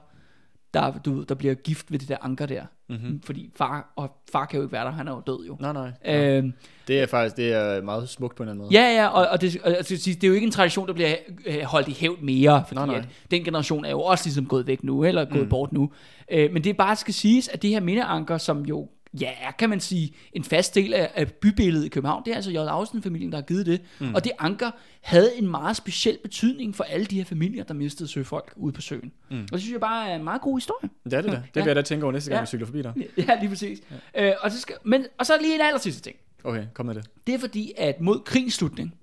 [0.80, 2.62] der, du, der bliver gift ved det der anker der.
[2.88, 3.22] Mm-hmm.
[3.22, 5.56] Fordi far, og far kan jo ikke være der, han er jo død jo.
[5.60, 6.14] Nej, nej.
[6.14, 6.52] Øhm,
[6.88, 8.82] Det er faktisk det er meget smukt på en eller anden måde.
[8.82, 11.14] Ja, ja, og, og, det, og det, det er jo ikke en tradition, der bliver
[11.46, 12.96] øh, holdt i hævd mere, fordi Nej, nej.
[12.96, 15.48] At den generation er jo også ligesom gået væk nu, eller gået mm.
[15.48, 15.90] bort nu.
[16.30, 18.88] Øh, men det er bare skal siges, at det her mindeanker, som jo
[19.20, 22.50] ja, kan man sige, en fast del af, af bybilledet i København, det er altså
[22.50, 22.56] J.
[22.56, 23.80] Austen-familien, der har givet det.
[24.00, 24.14] Mm.
[24.14, 28.08] Og det anker havde en meget speciel betydning for alle de her familier, der mistede
[28.08, 29.12] søfolk ude på søen.
[29.30, 29.40] Mm.
[29.42, 30.90] Og det synes jeg bare er en meget god historie.
[31.04, 31.36] Det er det da.
[31.54, 31.60] Det Ja.
[31.60, 32.46] vil jeg da tænke over næste gang, Ja.
[32.46, 32.92] cykler forbi der.
[33.28, 33.78] Ja, lige præcis.
[34.14, 34.28] Ja.
[34.30, 36.16] Øh, og, så skal, men, og så lige en aller sidste ting.
[36.44, 37.06] Okay, kom med det.
[37.26, 38.94] Det er fordi, at mod krigens slutning,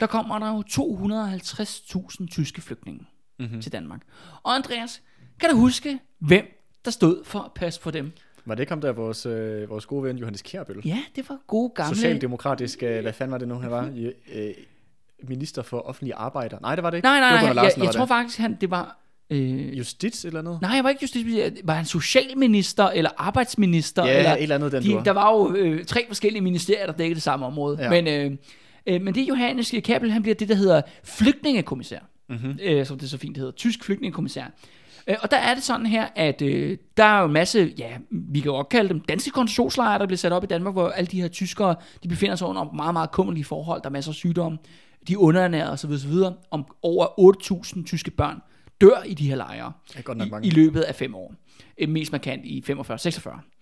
[0.00, 3.06] der kommer der jo 250.000 tyske flygtninge
[3.38, 3.62] mm-hmm.
[3.62, 4.00] til Danmark.
[4.42, 5.02] Og Andreas,
[5.40, 6.44] kan du huske, hvem
[6.84, 8.12] der stod for at passe på dem?
[8.48, 10.82] Var det ikke ham der, vores, øh, vores gode ven Johannes Kjærbøl?
[10.84, 11.96] Ja, det var gode gamle...
[11.96, 13.90] Socialdemokratisk, øh, hvad fanden var det nu, han var?
[13.94, 14.54] I, øh,
[15.22, 16.58] minister for offentlige arbejder.
[16.60, 17.06] Nej, det var det ikke.
[17.06, 18.08] Nej, nej, nej, jeg, Larsen, jeg, var tror det.
[18.08, 18.98] faktisk, han, det var...
[19.30, 20.60] Øh, Justits eller noget?
[20.62, 21.50] nej, jeg var ikke justitsminister.
[21.64, 24.06] Var han socialminister eller arbejdsminister?
[24.06, 25.04] Ja, eller, et eller andet den de.
[25.04, 27.78] Der var jo øh, tre forskellige ministerier, der dækkede det samme område.
[27.80, 27.90] Ja.
[27.90, 28.38] Men øh,
[28.88, 31.98] Øh, men det er Johannes Kabel, han bliver det, der hedder flygtningekommissær.
[32.28, 32.58] Mm-hmm.
[32.62, 34.44] øh, som det så fint hedder, tysk flygtningekommissær.
[35.08, 37.96] Øh, og der er det sådan her, at øh, der er jo en masse, ja,
[38.10, 40.88] vi kan jo også kalde dem danske koncentrationslejre, der bliver sat op i Danmark, hvor
[40.88, 44.10] alle de her tyskere, de befinder sig under meget, meget kummerlige forhold, der er masser
[44.10, 44.58] af sygdomme,
[45.08, 45.90] de er underernæret osv.
[45.90, 46.12] osv.
[46.50, 47.32] Om over
[47.76, 48.40] 8.000 tyske børn
[48.80, 49.72] dør i de her lejre
[50.44, 51.34] i, i løbet af fem år.
[51.78, 53.57] Øh, mest markant i 45-46.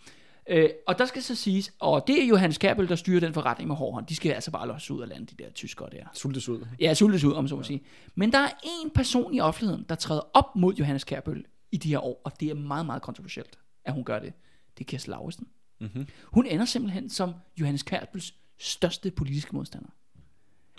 [0.49, 3.69] Øh, og der skal så siges, og det er Johannes Kærbøl, der styrer den forretning
[3.69, 4.07] med hård hånd.
[4.07, 6.05] De skal altså bare løse ud af landet, de der tyskere der.
[6.15, 6.67] Sultes ud.
[6.81, 7.83] Ja, sultes ud, om så må sige.
[8.15, 8.51] Men der er
[8.83, 12.41] en person i offentligheden, der træder op mod Johannes Kærbøl i de her år, og
[12.41, 14.33] det er meget, meget kontroversielt, at hun gør det.
[14.79, 15.47] Det er Kirsten Lauritsen.
[15.81, 16.07] Mm-hmm.
[16.25, 19.89] Hun ender simpelthen som Johannes Kærbøls største politiske modstander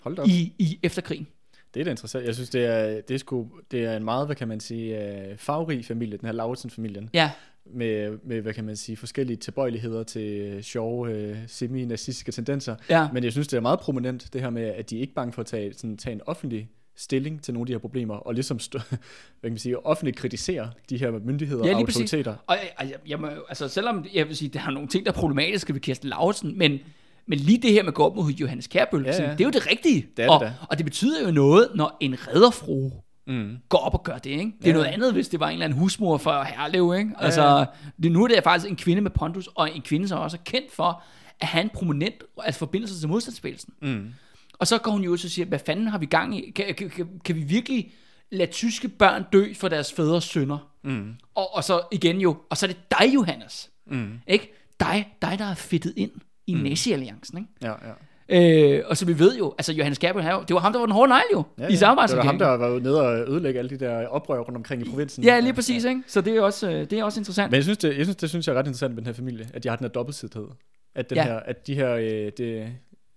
[0.01, 0.27] Hold da op.
[0.27, 1.27] i, i efterkrigen.
[1.73, 2.25] Det er da interessant.
[2.25, 5.03] Jeg synes, det er, det er, sgu, det er en meget, hvad kan man sige,
[5.03, 7.09] øh, farverig familie, den her Lauritsen-familien.
[7.13, 7.31] Ja,
[7.73, 12.75] Med, med, hvad kan man sige, forskellige tilbøjeligheder til sjove, øh, semi-nazistiske tendenser.
[12.89, 13.07] ja.
[13.13, 15.33] Men jeg synes, det er meget prominent, det her med, at de er ikke bange
[15.33, 18.33] for at tage, sådan, tage en offentlig stilling til nogle af de her problemer, og
[18.33, 18.97] ligesom stå, hvad
[19.43, 22.01] kan man sige, offentligt kritisere de her myndigheder Ja, og lige præcis.
[22.13, 22.35] autoriteter.
[22.47, 25.05] Og jeg, jeg, jeg må, jo- altså, selvom jeg vil sige, der er nogle ting,
[25.05, 26.79] der er problematiske ved Kirsten Lauritsen, men,
[27.27, 29.31] men lige det her med at gå op mod Johannes Kærbøl, Ja, ja, ja.
[29.31, 30.05] det er jo det rigtige.
[30.17, 30.53] Det er det og, da.
[30.69, 32.91] og det betyder jo noget, når en redderfru
[33.27, 33.57] Mm.
[33.69, 34.43] går op og gør det, ikke?
[34.59, 34.73] Det er Ja.
[34.73, 37.11] noget andet, hvis det var en eller anden husmor fra Herlev, ikke?
[37.17, 37.65] Altså, ja.
[38.03, 40.41] det, nu er det faktisk en kvinde med pondus, og en kvinde, som også er
[40.45, 41.03] kendt for
[41.39, 43.73] at have en prominent altså forbindelse til modstandsbevægelsen.
[43.81, 44.13] Mm.
[44.59, 46.51] Og så går hun jo ud og siger, hvad fanden har vi gang i?
[46.51, 47.91] Kan, kan, kan, kan vi virkelig
[48.31, 50.57] lade tyske børn dø for deres fædres sønner?
[50.83, 51.13] Mm.
[51.35, 53.69] Og, og så igen jo, og så er det dig, Johannes.
[53.87, 54.19] Mm.
[54.27, 54.53] Ikke?
[54.79, 56.11] Dig, dig der er fedtet ind
[56.47, 56.61] i mm.
[56.61, 57.49] nazi-alliancen, ikke?
[57.61, 57.93] Ja, ja.
[58.29, 60.93] Øh, og så vi ved jo, altså Johannes jo- det var ham, der var den
[60.93, 62.09] hårde negl jo, Ja, i samarbejdet.
[62.11, 64.89] Det var ham, der var nede og ødelægge alle de der oprør rundt omkring i
[64.89, 65.23] provinsen.
[65.23, 66.03] Ja, lige præcis, ikke?
[66.07, 67.51] Så det er også, øh, det er også interessant.
[67.51, 69.13] Men jeg synes, det, jeg synes, det synes jeg er ret interessant med den her
[69.13, 70.47] familie, at de har den her dobbeltsidhed.
[70.95, 71.23] At, den Ja.
[71.23, 72.67] her, at de her, øh, det,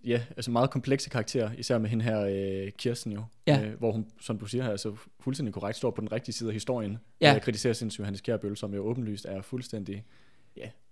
[0.06, 3.60] ja, altså meget komplekse karakterer, især med hende her øh, Kirsten jo, Ja.
[3.64, 6.48] øh, hvor hun, som du siger her, altså fuldstændig korrekt står på den rigtige side
[6.48, 7.28] af historien, Ja.
[7.30, 7.34] ja.
[7.34, 10.00] og kritiserer sin Johannes Kjærbøl, som jo åbenlyst er fuldstændig, ja,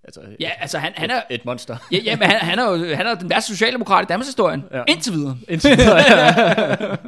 [0.05, 1.77] altså Ja, altså han, han er, et, et monster.
[1.93, 4.65] ja, ja, men han, han, er jo han er den værste socialdemokrat i Danmarks historien.
[4.73, 4.83] Ja.
[4.89, 5.39] Indtil videre.
[5.49, 6.99] Indtil videre,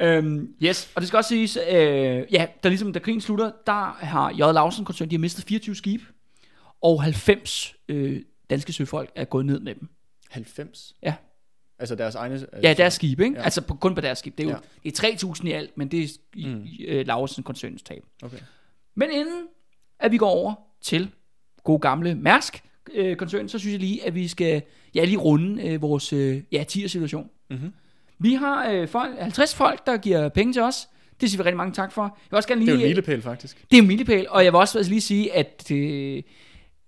[0.00, 3.96] øhm, yes, og det skal også siges, øh, ja, da, ligesom, da krigen slutter, der
[4.04, 4.38] har J.
[4.38, 6.04] Lausen koncern, de har mistet 24 skibe,
[6.82, 9.88] og 90 øh, danske søfolk er gået ned med dem.
[10.30, 10.94] 90?
[11.02, 11.14] Ja.
[11.78, 12.34] Altså deres egne...
[12.34, 13.36] Altså, Ja, deres skibe, ikke?
[13.38, 13.42] Ja.
[13.44, 14.38] Altså på, kun på deres skib.
[14.38, 14.90] Det er jo Ja.
[14.90, 16.62] det er 3.000 i alt, men det er Mm.
[16.64, 18.02] i, øh, Lausen koncernens tab.
[18.22, 18.38] Okay.
[18.96, 19.42] Men inden
[20.00, 21.10] at vi går over til
[21.64, 22.62] god gamle Mærsk
[22.94, 24.62] øh, koncern, så synes jeg lige, at vi skal
[24.94, 27.28] ja, lige runde øh, vores øh, ja, tier-situation.
[27.50, 27.72] Mm-hmm.
[28.18, 30.88] Vi har øh, folk, 50 folk, der giver penge til os.
[31.20, 32.02] Det siger vi rigtig mange tak for.
[32.02, 33.64] Jeg vil også gerne Det er lige, jo en milepæl, faktisk.
[33.70, 36.22] det er en milepæl, og jeg vil også lige sige, at øh,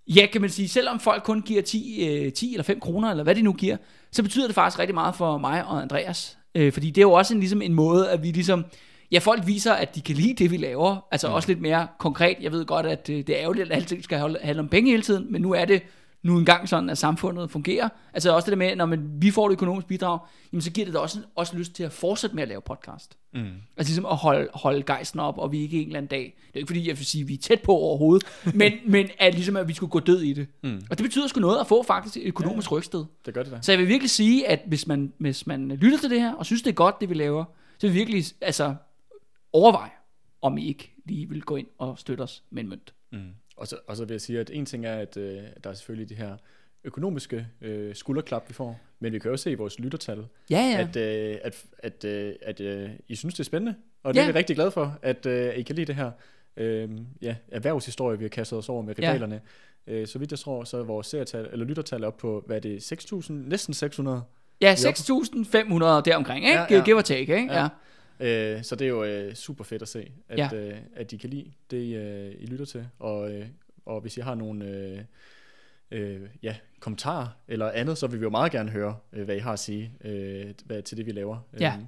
[0.07, 3.25] ja, kan man sige, selvom folk kun giver 10, øh, 10 eller 5 kroner, eller
[3.25, 3.77] hvad de nu giver,
[4.13, 6.39] så betyder det faktisk rigtig meget for mig og Andreas.
[6.55, 8.65] Øh, fordi det er jo også en, ligesom en måde, at vi ligesom,
[9.13, 11.07] ja, folk viser, at de kan lide det, vi laver.
[11.11, 11.35] Altså mm.
[11.35, 12.37] også lidt mere konkret.
[12.41, 15.03] Jeg ved godt, at øh, det er ærgerligt, at alting skal handle om penge hele
[15.03, 15.83] tiden, men nu er det
[16.23, 17.89] nu engang sådan, at samfundet fungerer.
[18.13, 20.19] Altså også det der med, når man, vi får et økonomisk bidrag,
[20.53, 23.17] jamen så giver det da også, også lyst til at fortsætte med at lave podcast.
[23.35, 23.41] Mm.
[23.77, 26.35] Altså ligesom at holde, holde gejsten op, og vi ikke en eller anden dag.
[26.47, 29.09] Det er ikke fordi, jeg vil sige, at vi er tæt på overhovedet, men, men
[29.19, 30.47] at ligesom at vi skulle gå død i det.
[30.63, 30.83] Mm.
[30.91, 32.77] Og det betyder sgu noget at få faktisk et økonomisk ja.
[32.77, 33.05] rygsted.
[33.27, 33.59] Det gør det da.
[33.63, 36.47] Så jeg vil virkelig sige, at hvis man, hvis man lytter til det her, og
[36.47, 37.45] synes det er godt, det vi laver,
[37.79, 38.75] så vil vi virkelig altså,
[39.53, 39.91] overveje,
[40.43, 42.95] om I ikke lige vil gå ind og støtte os med en mønt.
[43.13, 43.29] Mm.
[43.57, 45.75] Og, så, og så vil jeg sige, at en ting er, at øh, der er
[45.75, 46.37] selvfølgelig de her
[46.85, 50.81] økonomiske øh, skulderklap, vi får, men vi kan også se i vores lyttertal, Ja, ja.
[50.89, 54.29] at, øh, at, at, øh, at øh, I synes, det er spændende, og det Ja.
[54.29, 56.11] er vi rigtig glade for, at øh, I kan lide det her
[56.57, 56.91] øh,
[57.23, 59.09] ja, erhvervshistorie, vi har kastet os over med Ja.
[59.13, 59.41] rivalerne.
[59.87, 62.61] Øh, så vidt jeg tror, så er vores seertal, eller lyttertal op på, hvad er
[62.61, 64.23] det, 6.000, næsten 600.
[64.61, 64.83] ja, 6.500
[66.05, 66.59] deromkring, ikke?
[66.59, 66.85] Ja, Ja, ja.
[66.85, 67.53] Give or take, ikke?
[67.53, 67.61] Ja.
[67.63, 67.69] Ja.
[68.23, 70.51] Øh, så det er jo øh, super fedt at se, at, Ja.
[70.55, 72.89] øh, at I kan lide det, I, øh, I lytter til.
[72.99, 73.47] Og, øh,
[73.87, 74.99] og hvis I har nogle øh,
[75.91, 79.39] øh, ja, kommentarer eller andet, så vil vi jo meget gerne høre, øh, hvad I
[79.39, 81.39] har at sige øh, hvad, til det, vi laver.
[81.61, 81.75] Ja.
[81.77, 81.87] Øhm,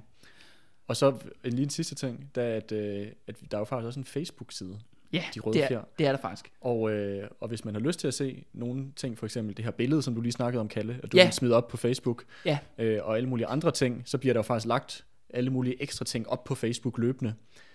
[0.87, 1.09] og så
[1.43, 3.99] en lige en sidste ting, der er, at, øh, at der er jo faktisk også
[3.99, 4.79] en Facebook-side.
[5.13, 5.81] Ja, De røde det, er, fjer.
[5.99, 6.51] det er der faktisk.
[6.61, 9.65] Og, øh, og hvis man har lyst til at se nogle ting, for eksempel det
[9.65, 11.21] her billede, som du lige snakkede om, Kalle, at du Ja.
[11.21, 11.27] ja.
[11.27, 12.57] vil smide op på Facebook, Ja.
[12.77, 15.05] øh, og alle mulige andre ting, så bliver der jo faktisk lagt
[15.35, 17.33] alle mulige ekstra ting op på Facebook løbende.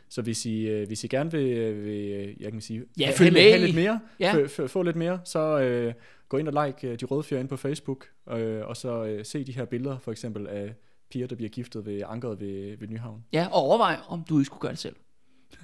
[0.09, 3.05] Så hvis I, øh, hvis I gerne vil, øh, vil øh, jeg kan sige, Ja,
[3.05, 4.37] have, følg have, med lidt mere, Ja.
[4.37, 4.47] ja.
[4.47, 5.93] få, få lidt mere, så øh,
[6.29, 9.25] gå ind og like øh, de røde fjer ind på Facebook, øh, og så øh,
[9.25, 10.75] se de her billeder, for eksempel af
[11.11, 13.25] piger, der bliver giftet ved ankeret ved, ved Nyhavn.
[13.33, 14.97] Ja, og overvej, om du ikke skulle gøre det selv.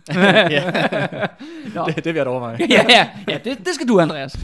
[0.54, 0.62] ja,
[1.74, 1.86] Nå.
[1.86, 2.58] det, det vil jeg da overveje.
[2.70, 4.38] ja, ja, ja det, det skal du, Andreas.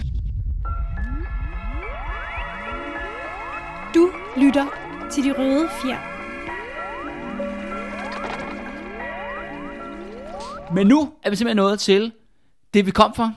[3.94, 4.66] Du lytter
[5.12, 6.11] til de røde fjer.
[10.74, 12.12] Men nu er vi simpelthen nået til
[12.74, 13.34] det, vi kom for.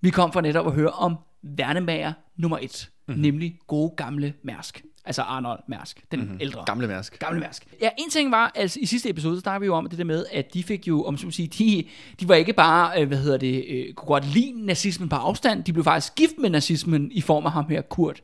[0.00, 3.22] Vi kom for netop at høre om værnemager nummer et, mm-hmm.
[3.22, 4.84] nemlig gode gamle Mærsk.
[5.04, 6.38] Altså Arnold Mærsk, den mm-hmm.
[6.40, 6.64] ældre.
[6.66, 7.18] Gamle Mærsk.
[7.18, 7.66] Gamle Mærsk.
[7.80, 10.04] Ja, en ting var, altså i sidste episode, så snakkede vi jo om det der
[10.04, 11.84] med, at de fik jo, om så sige, de,
[12.20, 15.64] de var ikke bare, øh, hvad hedder det, øh, kunne godt lide nazismen på afstand,
[15.64, 18.22] de blev faktisk gift med nazismen i form af ham her, Kurt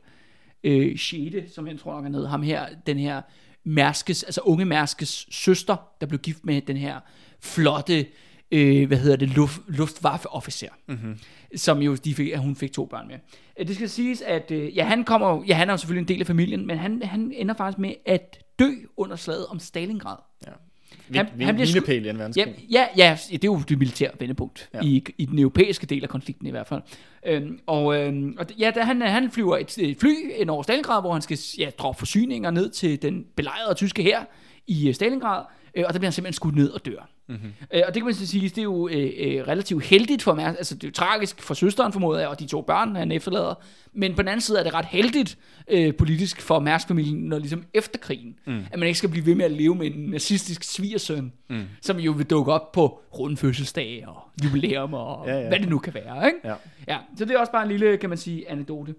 [0.63, 3.21] øh, Schede, som jeg tror nok er nede, ham her, den her
[3.63, 6.99] Mærskes, altså unge Mærskes søster, der blev gift med den her
[7.41, 8.05] flotte,
[8.51, 11.17] øh, hvad hedder det, luft, luftwaffe-officer, mm-hmm.
[11.55, 13.15] som jo, de fik, hun fik to børn med.
[13.59, 16.07] Øh, Det skal siges, at øh, ja, han kommer, ja, han er jo selvfølgelig en
[16.07, 20.17] del af familien, men han, han ender faktisk med at dø under slaget om Stalingrad.
[20.47, 20.51] Ja.
[20.51, 21.73] Han- Han, han han bliver sku-
[22.07, 24.79] i en Ja, ja, ja, det er jo det militære vendepunkt ja.
[24.83, 26.81] I, i den europæiske del af konflikten i hvert fald.
[27.25, 31.01] Øhm, og, øhm, og ja, da han, han flyver et, et fly ind over Stalingrad,
[31.01, 34.23] hvor han skal ja, droppe forsyninger ned til den belejrede tyske her
[34.67, 35.43] i øh, Stalingrad,
[35.75, 37.09] øh, og der bliver han simpelthen skudt ned og dør.
[37.31, 37.51] Mm-hmm.
[37.73, 40.33] Øh, og det kan man så sige, det er jo øh, øh, relativt heldigt for
[40.33, 43.11] Mærsk, altså det er jo tragisk for søsteren formoder jeg, og de to børn, han
[43.11, 43.53] efterlader,
[43.93, 47.65] men på den anden side er det ret heldigt øh, politisk for Mærsk-familien, når ligesom
[47.73, 48.63] efter krigen, mm.
[48.71, 51.63] at man ikke skal blive ved med at leve med en nazistisk svigersøn, mm.
[51.81, 55.69] som jo vil dukke op på runde fødselsdage og jubilæum og ja, Ja, hvad det
[55.69, 56.27] nu kan være.
[56.27, 56.39] Ikke?
[56.43, 56.55] Ja.
[56.87, 58.95] ja, så det er også bare en lille, kan man sige, anekdote.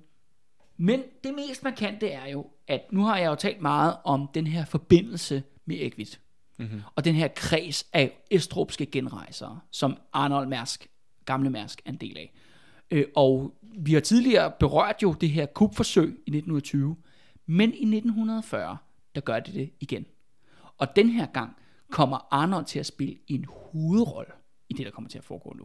[0.76, 4.46] Men det mest markante er jo, at nu har jeg jo talt meget om den
[4.46, 6.20] her forbindelse med Egvit.
[6.57, 6.82] Mm-hmm.
[6.96, 10.88] Og den her kreds af estrupske genrejsere, som Arnold Mærsk,
[11.24, 12.32] gamle Mærsk, er en del af.
[12.90, 16.96] Øh, og vi har tidligere berørt jo det her kupforsøg i 1920,
[17.46, 18.76] men i 1940,
[19.14, 20.07] der gør det det igen.
[20.78, 21.57] Og den her gang
[21.90, 24.32] kommer Arnold til at spille en hovedrolle
[24.68, 25.64] i det, der kommer til at foregå nu.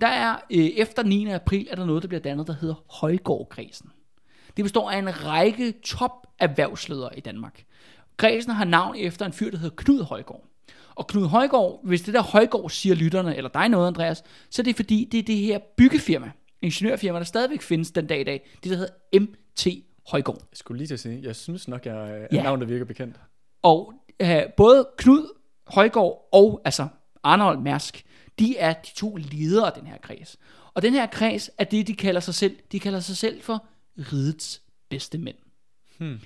[0.00, 1.26] Der er øh, efter 9.
[1.26, 3.90] april, er der noget, der bliver dannet, der hedder Højgårdkredsen.
[4.56, 7.64] Det består af en række top erhvervsledere i Danmark.
[8.20, 10.44] Kredsen har navn efter en fyr, der hedder Knud Højgaard.
[10.94, 14.64] Og Knud Højgaard, hvis det der Højgaard siger lytterne, eller dig noget, Andreas, så er
[14.64, 16.30] det fordi, det er det her byggefirma,
[16.62, 19.66] ingeniørfirma, der stadigvæk findes den dag i dag, det der hedder MT
[20.10, 20.38] Højgaard.
[20.38, 22.26] Jeg skulle lige til at sige, jeg synes nok, jeg er Ja.
[22.32, 22.42] ja.
[22.42, 23.16] navn, der virker bekendt.
[23.62, 25.34] Og øh, både Knud
[25.66, 26.88] Højgaard og altså
[27.22, 28.04] Arnold Mærsk,
[28.38, 30.36] de er de to ledere af den her kreds.
[30.74, 32.56] Og den her kreds er det, de kalder sig selv.
[32.72, 33.66] De kalder sig selv for
[33.98, 35.36] ridets bedste mænd.
[35.98, 36.20] Hmm.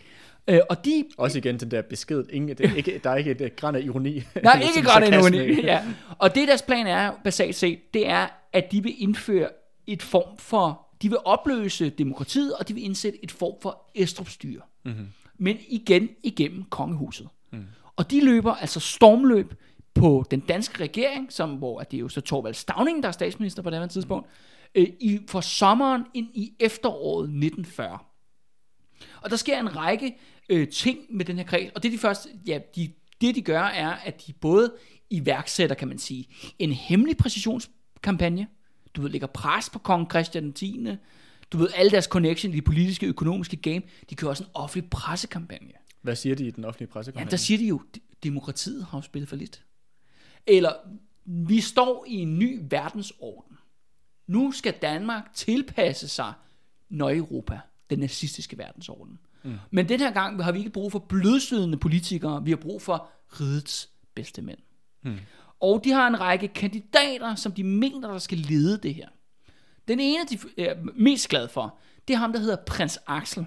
[0.49, 2.24] Øh, og de Også igen den der besked.
[2.30, 4.14] Ingen, det er ikke, der er ikke et uh, græn af ironi.
[4.42, 5.22] Nej, ikke godt endnu.
[5.22, 5.62] sarkasme.
[5.72, 5.82] Ja.
[6.18, 9.49] Og det deres plan er, basalt set, det er, at de vil indføre
[9.86, 14.61] et form for, de vil opløse demokratiet, og de vil indsætte et form for estrupstyre.
[14.84, 15.07] Mm-hmm.
[15.38, 17.28] Men igen igennem kongehuset.
[17.53, 17.64] Mm.
[17.97, 19.55] Og de løber altså stormløb
[19.95, 23.62] på den danske regering, som, hvor det er jo så Torvald Stavning, der er statsminister
[23.62, 24.28] på det her tidspunkt,
[24.74, 27.99] øh, i, for sommeren ind i efteråret 1940.
[29.20, 30.16] Og der sker en række
[30.49, 33.62] øh, ting med den her kreds, og det de første, ja, de, det de gør
[33.62, 34.72] er, at de både
[35.11, 36.26] iværksætter, kan man sige,
[36.59, 38.47] en hemmelig præcisionskampagne,
[38.95, 40.86] du ved, lægger pres på kong Christian 10.
[41.53, 44.90] Du ved, alle deres connection i det politiske, økonomiske game, de kører også en offentlig
[44.90, 45.72] pressekampagne.
[46.03, 47.30] Hvad siger de i den offentlige Ja, pressekampagne?
[47.30, 49.64] der siger de jo, "D- demokratiet har jo spillet for lidt.
[50.47, 50.72] Eller,
[51.24, 53.57] vi står i en ny verdensorden.
[54.26, 56.32] Nu skal Danmark tilpasse sig
[56.88, 59.18] Nøje-Europa, den nazistiske verdensorden.
[59.45, 59.55] Mm.
[59.70, 63.09] Men den her gang har vi ikke brug for blødsødende politikere, vi har brug for
[63.40, 64.59] ridets bedste mænd.
[65.03, 65.18] Mm.
[65.61, 69.09] Og de har en række kandidater, som de mener, der skal lede det her.
[69.88, 71.78] Den ene, de er mest glade for,
[72.09, 73.47] det er ham, der hedder prins Axel.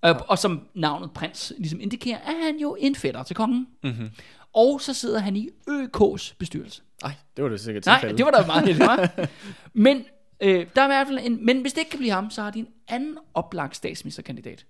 [0.00, 3.66] Og, og som navnet prins ligesom indikerer, er han jo en fætter til kongen.
[3.82, 4.10] Mm-hmm.
[4.52, 6.82] Og så sidder han i ØK's bestyrelse.
[7.04, 8.18] Ej, det var det sikkert Nej, tilfældet.
[8.18, 9.28] det var da meget heldigt, var.
[9.72, 10.04] Men
[10.40, 12.42] øh, der er i hvert fald en, men hvis det ikke kan blive ham, så
[12.42, 14.66] har de en anden oplagt statsministerkandidat.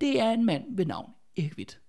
[0.00, 1.80] Det er en mand ved navn Erik Witt.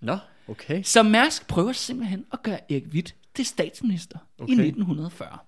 [0.00, 0.82] Nå, okay.
[0.82, 4.52] Så Mærsk prøver simpelthen at gøre Erik Witt til statsminister okay.
[4.52, 4.66] i Okay.
[4.66, 5.38] 1940.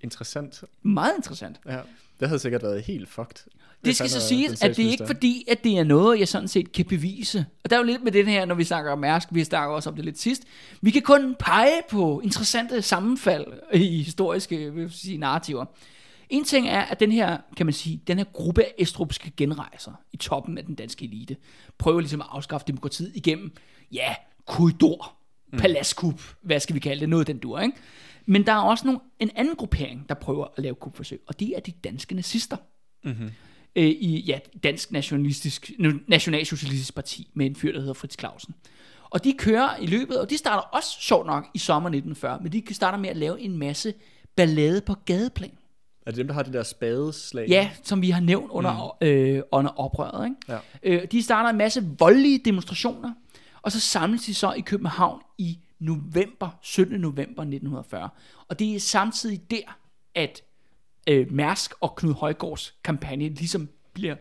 [0.00, 0.64] Interessant.
[0.82, 1.60] Meget interessant.
[1.66, 1.80] Ja,
[2.20, 3.50] det havde sikkert været helt fucked.
[3.84, 6.28] Det skal så siges, den at det er ikke fordi, at det er noget, jeg
[6.28, 7.46] sådan set kan bevise.
[7.64, 9.74] Og der er jo lidt med det her, når vi snakker om Mærsk, vi snakker
[9.74, 10.42] også om det lidt sidst.
[10.80, 15.64] Vi kan kun pege på interessante sammenfald i historiske vil sige, narrativer.
[16.30, 19.92] En ting er, at den her, kan man sige, den her gruppe af estrupske genrejser
[20.12, 21.36] i toppen af den danske elite,
[21.78, 23.52] prøver ligesom at afskaffe demokratiet igennem,
[23.92, 24.14] ja,
[24.46, 25.12] korridor,
[25.58, 27.76] paladskup, hvad skal vi kalde det, noget den dur, ikke?
[28.26, 31.56] Men der er også nogle, en anden gruppering, der prøver at lave kupforsøg, og det
[31.56, 32.56] er de danske nazister
[33.76, 35.70] øh, i ja, Dansk Nationalistisk,
[36.06, 38.54] Nationalsocialistisk Parti med en fyr, der hedder Fritz Clausen.
[39.10, 42.52] Og de kører i løbet, og de starter også sjovt nok i sommer 1940, men
[42.52, 43.94] de starter med at lave en masse
[44.36, 45.58] ballade på gadeplan.
[46.06, 47.48] Er det dem, der har det der spadeslag?
[47.48, 49.06] Ja, som vi har nævnt under, mm.
[49.06, 50.26] øh, under oprøret.
[50.26, 50.36] Ikke?
[50.48, 50.58] Ja.
[50.82, 53.12] Øh, de starter en masse voldelige demonstrationer,
[53.62, 57.00] og så samles de så i København i november, 17.
[57.00, 58.08] november 1940.
[58.48, 59.78] Og det er samtidig der,
[60.14, 60.42] at
[61.08, 64.16] øh, Mærsk og Knud Højgaards kampagne ligesom bliver,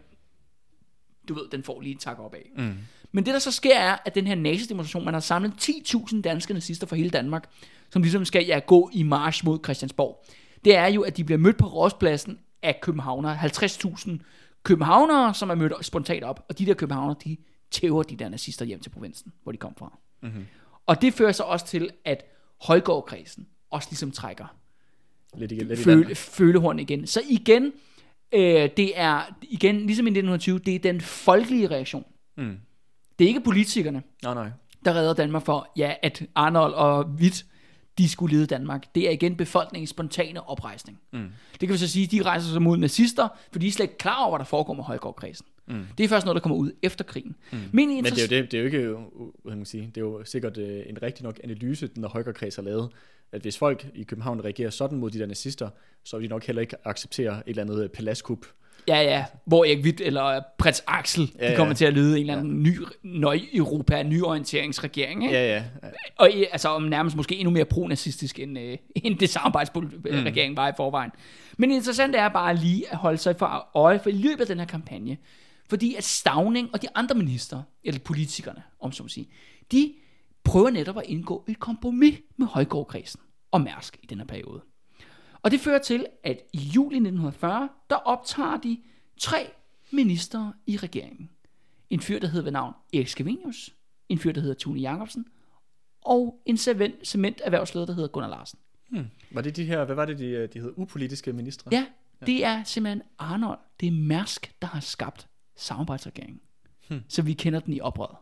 [1.28, 2.52] du ved, den får lige et tak op af.
[2.58, 2.78] Mm.
[3.12, 6.54] Men det der så sker er, at den her nazidemonstration, man har samlet 10.000 danske
[6.54, 7.50] nazister fra hele Danmark,
[7.90, 10.26] som ligesom skal ja, gå i march mod Christiansborg.
[10.66, 13.38] Det er jo, at de bliver mødt på Rådspladsen af københavnere.
[13.38, 14.12] 50.000
[14.64, 16.46] københavnere, som er mødt spontant op.
[16.50, 17.38] Og de der københavnere, de
[17.72, 19.98] tæver de der nazister hjem til provinsen, hvor de kom fra.
[20.22, 20.46] Mm-hmm.
[20.86, 22.24] Og det fører så også til, at
[22.62, 24.56] Højgaardkredsen også ligesom trækker
[25.38, 27.08] Lidt igen, lidt føle, følehorn igen.
[27.08, 27.72] Så igen,
[28.32, 32.06] øh, det er igen, ligesom i 1920, det er den folkelige reaktion.
[32.38, 32.58] Mm.
[33.20, 34.50] Det er ikke politikerne, Nej, nej.
[34.86, 37.46] der redder Danmark for, ja, at Arnold og Witt,
[38.00, 38.96] de skulle lede Danmark.
[38.96, 41.00] Det er igen befolkningens spontane oprejsning.
[41.12, 41.28] Mm.
[41.52, 43.98] Det kan vi så sige, de rejser sig mod nazister, for de er slet ikke
[43.98, 45.46] klar over, hvad der foregår med Højgaardkredsen.
[45.68, 45.86] Mm.
[45.98, 47.36] Det er først noget, der kommer ud efter krigen.
[47.52, 47.58] Mm.
[47.58, 48.80] Men, Men det er jo, det, det er jo ikke,
[49.44, 52.10] hvad kan man sige, det er jo sikkert øh, en rigtig nok analyse, den der
[52.10, 52.90] Højgaardkreds har lavet,
[53.32, 55.70] at hvis folk i København reagerer sådan mod de der nazister,
[56.04, 58.46] så vil de nok heller ikke acceptere et eller andet øh, palaskup.
[58.88, 59.26] Ja, ja.
[59.46, 61.76] Hvor Erik Witt eller prins Axel, ja, Ja, de kommer ja.
[61.76, 65.24] til at lede en eller anden ny, nøj Europa, nyorienteringsregering.
[65.24, 65.36] Ikke?
[65.36, 65.64] Ja, ja.
[66.18, 70.58] Og i- altså om nærmest måske endnu mere pro-nazistisk, end, øh, end det samarbejdsregeringen mm.
[70.58, 71.12] var i forvejen.
[71.58, 74.60] Men interessant er bare lige at holde sig for øje for i løbet af den
[74.60, 75.18] her kampagne.
[75.70, 79.28] Fordi at Stavning og de andre minister, eller politikerne, om så må sige,
[79.72, 79.94] de
[80.44, 83.20] prøver netop at indgå et kompromis med Højgaardkredsen
[83.52, 84.62] og Mærsk i den her periode.
[85.42, 88.80] Og det fører til, at i juli 1940, der optager de
[89.18, 89.52] tre
[89.92, 91.30] minister i regeringen.
[91.90, 93.70] En fyr, der hedder ved navn Erik Scavenius,
[94.10, 95.26] en fyr, der hedder Tune Jacobsen,
[96.02, 98.60] og en cement- cementerhvervsleder, der hedder Gunnar Larsen.
[99.32, 101.70] Var det de her, hvad var det, de, øh, de hed, upolitiske ministre?
[101.72, 101.86] Ja,
[102.26, 106.42] det er simpelthen Arnold, det er Mærsk, der har skabt samarbejdsregeringen.
[106.88, 107.02] Hmm.
[107.08, 108.16] Så vi kender den i oprøret.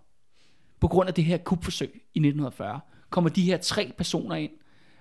[0.80, 4.52] På grund af det her kupforsøg i 1940, kommer de her tre personer ind.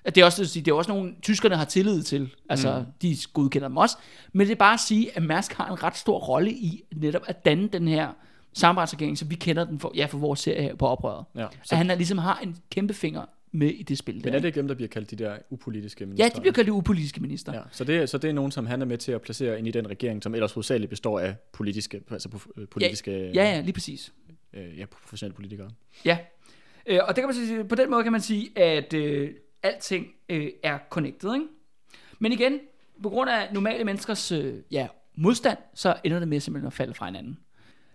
[0.06, 2.34] At Det er også, det er også nogle, tyskerne har tillid til.
[2.48, 2.84] Altså, mm.
[3.02, 3.96] de godkender dem også.
[4.32, 7.22] Men det er bare at sige, at Mærsk har en ret stor rolle i netop
[7.26, 8.08] at danne den her
[8.52, 11.24] samarbejdsregering, så vi kender den for, ja, for vores serie her på oprøret.
[11.36, 14.14] Ja, Så at han er, ligesom har en kæmpe finger med i det spil.
[14.14, 14.56] men der, er det ikke?
[14.60, 16.24] dem, der bliver kaldt de der upolitiske ministre?
[16.24, 17.52] Ja, de bliver kaldt de upolitiske minister.
[17.54, 19.68] Ja, så det, så det er nogen, som han er med til at placere ind
[19.68, 23.72] i den regering, som ellers hovedsageligt består af politiske, altså øh, politiske, Ja, ja, lige
[23.72, 24.12] præcis.
[24.52, 25.70] øh, ja, professionelle politikere.
[26.04, 26.18] Ja,
[26.86, 29.30] øh, og det kan man sige, på den måde kan man sige, at øh,
[29.66, 31.46] alting øh, er connected, ikke?
[32.18, 32.58] Men igen,
[33.02, 36.94] på grund af normale menneskers øh, ja, modstand, så ender det med simpelthen at falde
[36.94, 37.38] fra hinanden.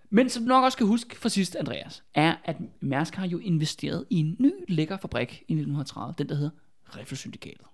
[0.10, 3.38] Men som du nok også skal huske fra sidst, Andreas, er, at Mærsk har jo
[3.38, 6.50] investeret i en ny lækker fabrik i 1930, den der hedder
[6.98, 7.66] Riffelsyndikatet.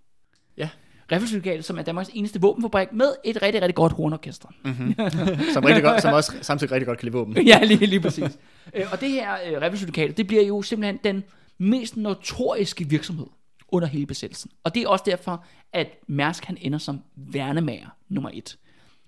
[0.58, 0.70] Ja,
[1.12, 4.48] Riffelsyndikatet, som er Danmarks eneste våbenfabrik med et rigtig, rigtig godt hornorkester.
[5.54, 7.38] som, rigtig godt, som også samtidig rigtig godt kan lide våben.
[7.48, 8.40] ja, lige, lige præcis.
[8.74, 11.24] øh, og det her øh, revisionssyndikatet, det bliver jo simpelthen den
[11.58, 13.28] mest notoriske virksomhed
[13.70, 14.52] under hele besættelsen.
[14.64, 18.58] Og det er også derfor, at Mærsk han ender som værnemager nummer et.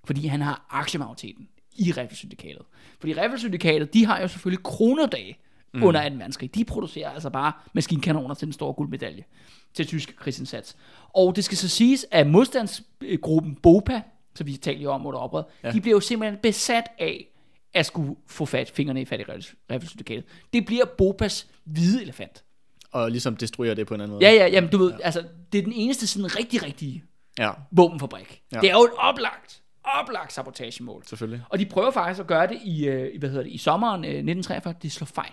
[0.04, 2.62] Fordi han har aktiemajoriteten i Revisionssyndikatet.
[3.00, 5.38] Fordi Revisionssyndikatet, de har jo selvfølgelig kronedage
[5.74, 5.82] mm.
[5.82, 6.14] under 2.
[6.14, 6.54] verdenskrig.
[6.54, 9.24] De producerer altså bare maskinkanoner til den store guldmedalje
[9.74, 10.76] til tysk krigsindsats.
[11.14, 14.02] Og det skal så siges, at modstandsgruppen BOPA,
[14.34, 15.72] som vi talte om under oprøret, ja.
[15.72, 17.26] de bliver jo simpelthen besat af
[17.74, 20.24] at skulle få fat fingrene i fat i Revisionssyndikatet.
[20.52, 22.44] Det bliver BOPAs hvide elefant.
[22.92, 24.26] Og ligesom destruere det på en anden måde.
[24.26, 27.04] Ja, ja, jamen du ved, altså, det er den eneste sådan rigtig, rigtige
[27.38, 28.42] Ja, våbenfabrik.
[28.52, 28.56] Ja.
[28.56, 28.60] Ja.
[28.60, 31.02] Det er jo et oplagt, oplagt sabotagemål.
[31.06, 31.44] selvfølgelig.
[31.48, 34.10] Og de prøver faktisk at gøre det i, øh, hvad hedder det, i sommeren øh,
[34.10, 34.74] 1943.
[34.82, 35.32] Det slår fejl.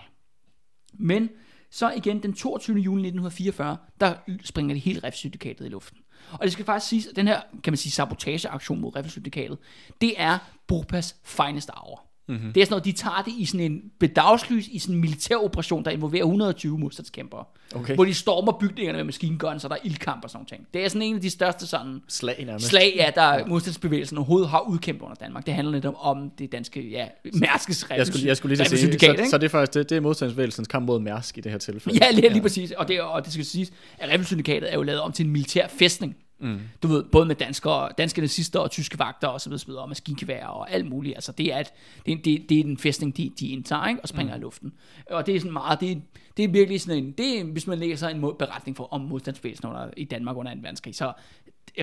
[0.94, 1.30] Men
[1.72, 2.78] så igen den 22.
[2.78, 6.00] juli 1944, der springer det hele Revsyndikatet i luften.
[6.32, 9.58] Og det skal faktisk siges, at den her, kan man sige, sabotageaktion mod Revsyndikatet,
[10.02, 10.38] det er
[10.68, 12.04] Bopas fineste hour.
[12.28, 12.54] Mm-hmm.
[12.54, 15.36] Det er sådan noget, de tager det i sådan en bedagslys, i sådan en militær
[15.36, 17.44] operation, der involverer 120 modstandskæmpere.
[17.76, 17.96] Okay.
[17.96, 20.68] Hvor de stormer bygningerne med maskinguns, og der er ildkamp og sådan ting.
[20.74, 22.68] Det er sådan en af de største sådan Slag nærmest.
[22.68, 23.46] slag, ja, der ja.
[23.46, 25.46] modstandsbevægelsen overhovedet har udkæmpet under Danmark.
[25.46, 29.30] Det handler netop om det danske, ja, Mærskes Jeg skulle, jeg skulle lige sige, så,
[29.30, 32.00] så det er faktisk det, det er modstandsbevægelsens kamp mod Mærsk i det her tilfælde.
[32.06, 32.72] Ja, lige, lige præcis.
[32.72, 35.68] Og det, og det skal siges, at Rebelsyndikatet er jo lavet om til en militær
[35.68, 36.16] fæstning.
[36.40, 36.60] Mm.
[36.84, 39.82] Du ved, både med danskere, danske nazister og tyske vagter og så videre, så videre,
[39.82, 41.16] og maskingeværer og alt muligt.
[41.16, 41.74] Altså, det er, et,
[42.06, 44.02] det, er, det, det er en fæstning, de, de indtager, ikke?
[44.02, 44.42] og springer mm.
[44.42, 44.74] i luften.
[45.12, 45.96] Og det er sådan meget, det er,
[46.38, 49.70] det er virkelig sådan en, det er, hvis man læser en beretning for, om modstandsbevægelsen
[49.70, 50.60] under, i Danmark under 2.
[50.62, 51.14] verdenskrig, så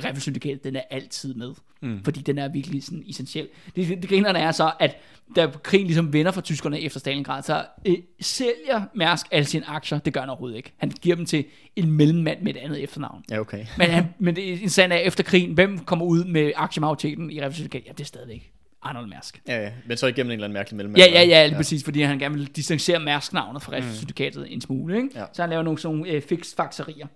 [0.01, 1.51] Revel-syndikatet, den er altid med.
[1.81, 2.05] Mm.
[2.05, 3.49] Fordi den er virkelig sådan essentiel.
[3.77, 4.97] Det, det, grinerne er så, at
[5.37, 9.99] da krigen ligesom vender for tyskerne efter Stalingrad, så øh, sælger Mærsk alle sine aktier.
[9.99, 10.73] Det gør han overhovedet ikke.
[10.77, 11.45] Han giver dem til
[11.77, 13.25] en mellemmand med et andet efternavn.
[13.31, 13.67] Ja, okay.
[13.79, 17.31] Men, han, men det er en sand er efter krigen, hvem kommer ud med aktiemajoriteten
[17.31, 17.87] i Revel-syndikatet?
[17.87, 18.53] Ja, det er stadigvæk
[18.85, 19.43] Arnold Mærsk.
[19.49, 19.71] Ja, ja.
[19.87, 20.97] Men så igennem en eller anden mærkelig mellem.
[20.97, 24.97] Ja, ja, ja, lige præcis, fordi han gerne vil distancere Mærsk-navnet fra Revel-syndikatet en smule.
[24.97, 25.09] Ikke?
[25.15, 25.25] Ja.
[25.33, 27.07] Så han laver nogle sådan nogle øh, fix-fakserier.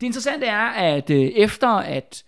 [0.00, 2.24] Det interessante er, at øh, efter at,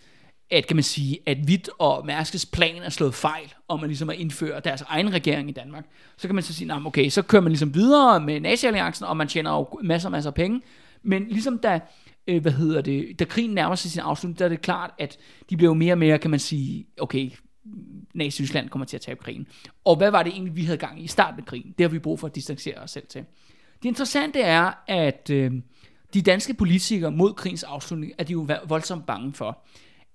[0.51, 4.11] at, kan man sige, at Witt og Mærskes plan er slået fejl, om man ligesom
[4.11, 5.85] at indføre deres egen regering i Danmark,
[6.16, 9.16] så kan man så sige, nah, okay, så kører man ligesom videre med nazi-alliancen, og
[9.16, 10.62] man tjener jo masser og masser af penge.
[11.03, 11.81] Men ligesom da,
[12.27, 15.18] øh, hvad hedder det, da krigen nærmer sig sin afslutning, der er det klart, at
[15.51, 17.31] de bliver jo mere og mere, kan man sige, okay,
[18.14, 19.47] Nazi-Tyskland kommer til at tabe krigen.
[19.85, 21.75] Og hvad var det egentlig, vi havde gang i i starten af krigen?
[21.79, 23.25] Det har vi brug for at distancere os selv til.
[23.83, 25.53] Det interessante er, at øh,
[26.15, 29.65] de danske politikere mod krigens afslutning, er de jo voldsomt bange for,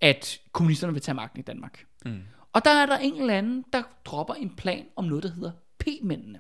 [0.01, 1.85] at kommunisterne vil tage magten i Danmark.
[2.05, 2.21] Mm.
[2.53, 5.51] Og der er der en eller anden, der dropper en plan om noget, der hedder
[5.79, 6.39] P-mændene.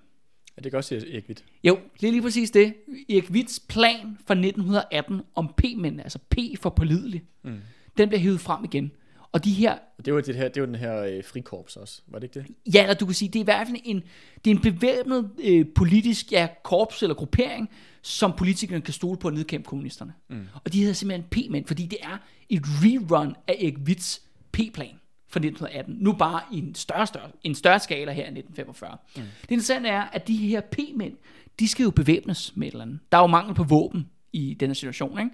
[0.57, 1.43] ja det kan også sige Erik Witt.
[1.63, 2.73] Jo, det er lige præcis det.
[3.09, 7.59] Erik Witts plan fra 1918 om P-mændene, altså P for pålidelig, mm.
[7.97, 8.91] den bliver hævet frem igen.
[9.35, 12.19] Og de her det var, det her, det var den her øh, frikorps også, var
[12.19, 12.73] det ikke det?
[12.73, 14.03] Ja, eller du kan sige, det er i hvert fald en,
[14.45, 17.69] det er en bevæbnet øh, politisk ja, korps eller gruppering,
[18.01, 20.13] som politikerne kan stole på at nedkæmpe kommunisterne.
[20.29, 20.47] Mm.
[20.65, 22.17] Og de hedder simpelthen P-mænd, fordi det er
[22.49, 24.21] et rerun af Erik Witts
[24.51, 25.95] P-plan fra 1918.
[25.99, 28.97] Nu bare i en større, større, en større skala her i 1945.
[29.15, 29.21] Mm.
[29.41, 31.13] Det interessante er, at de her P-mænd,
[31.59, 32.99] de skal jo bevæbnes med et eller andet.
[33.11, 35.31] Der er jo mangel på våben i denne situation, ikke?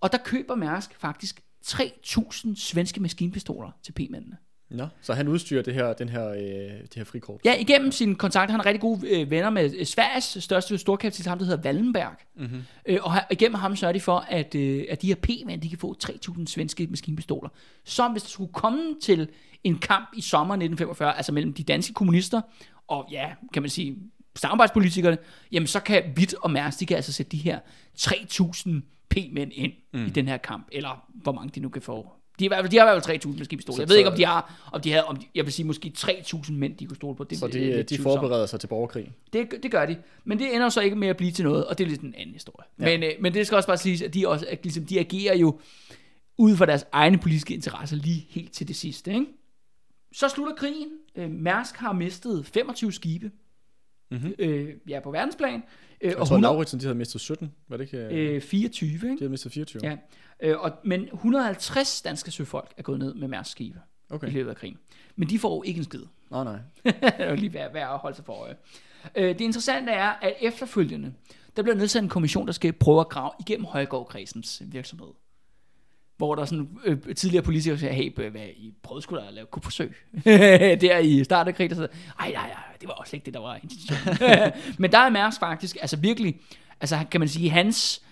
[0.00, 4.36] Og der køber Mærsk faktisk 3.000 svenske maskinpistoler til P-mændene.
[4.70, 7.44] Nå, så han udstyrer det her, den her, øh, det her frikorps.
[7.44, 8.52] Ja, igennem sine kontakter.
[8.52, 12.12] Han er rigtig gode øh, venner med øh, Sveriges største storkapitalist, ham der hedder Wallenberg.
[12.36, 12.62] Mm-hmm.
[12.86, 15.68] Øh, og han- igennem ham sørger de for, at, øh, at de her P-mænd, de
[15.68, 17.48] kan få 3.000 svenske maskinpistoler.
[17.84, 19.28] Som hvis der skulle komme til
[19.64, 22.40] en kamp i sommer 1945, altså mellem de danske kommunister
[22.88, 23.96] og, ja, kan man sige,
[24.36, 25.18] samarbejdspolitikerne,
[25.52, 27.58] jamen så kan Witt og Mærsk, de kan altså sætte de her
[27.98, 28.70] 3.000
[29.10, 30.06] P-mænd ind mm.
[30.06, 32.08] i den her kamp, eller hvor mange de nu kan få.
[32.38, 33.76] De, i hvert fald- de har i hvert fald 3.000 maskinpistoler.
[33.76, 35.66] Så- Jeg ved ikke, om de har, om de havde, om de, jeg vil sige
[35.66, 37.24] måske 3.000 mænd, de kunne stole på.
[37.24, 39.12] Det, Så de, lidt de forbereder sig til borgerkrig.
[39.32, 39.96] Det, det gør de.
[40.24, 42.14] Men det ender så ikke med at blive til noget, og det er lidt en
[42.18, 42.66] anden historie.
[42.80, 42.84] Ja.
[42.84, 45.36] Men, øh, men det skal også bare siges, at de, også, at ligesom, de agerer
[45.36, 45.60] jo
[46.38, 49.10] ud fra deres egne politiske interesser lige helt til det sidste.
[49.14, 49.26] Ikke?
[50.12, 50.88] Så slutter krigen.
[51.16, 53.30] Øh, Mærsk har mistet 25 skibe
[54.10, 54.34] mm-hmm.
[54.38, 55.62] øh, ja, på verdensplan.
[56.00, 57.98] Øh, Og så Lauritsen, de havde mistet 17, var det ikke?
[57.98, 59.08] Øh, øh, 24, de ikke?
[59.18, 59.80] havde mistet 24.
[59.84, 59.96] Ja.
[60.42, 63.78] Øh, og, men 150 danske søfolk er gået ned med Mærsk skibe
[64.10, 64.28] Okay.
[64.28, 64.78] i løbet af krigen.
[65.16, 66.02] Men de får jo ikke en skid.
[66.30, 66.58] Nå, nej.
[66.84, 68.54] det er jo lige værd, værd at holde sig for øje.
[69.16, 71.12] Øh, det interessante er, at efterfølgende,
[71.56, 75.08] der bliver nedsat en kommission, der skal prøve at grave igennem Højgaard-kredsens virksomhed.
[76.20, 79.34] Hvor der er sådan øh, tidligere politikere siger, hey, hvad, I prøvede sgu da at
[79.34, 79.96] lave kupforsøg.
[80.80, 83.40] der i starten af krigen, sagde, ej, nej, nej, det var også ikke det, der
[83.40, 84.52] var intentionen.
[84.82, 86.40] Men der er Mærsk faktisk, altså virkelig,
[86.80, 88.02] altså kan man sige, hans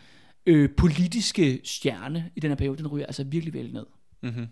[0.46, 3.86] øh, politiske stjerne i den her periode, den ryger altså virkelig vel ned.
[4.22, 4.46] Mm-hmm.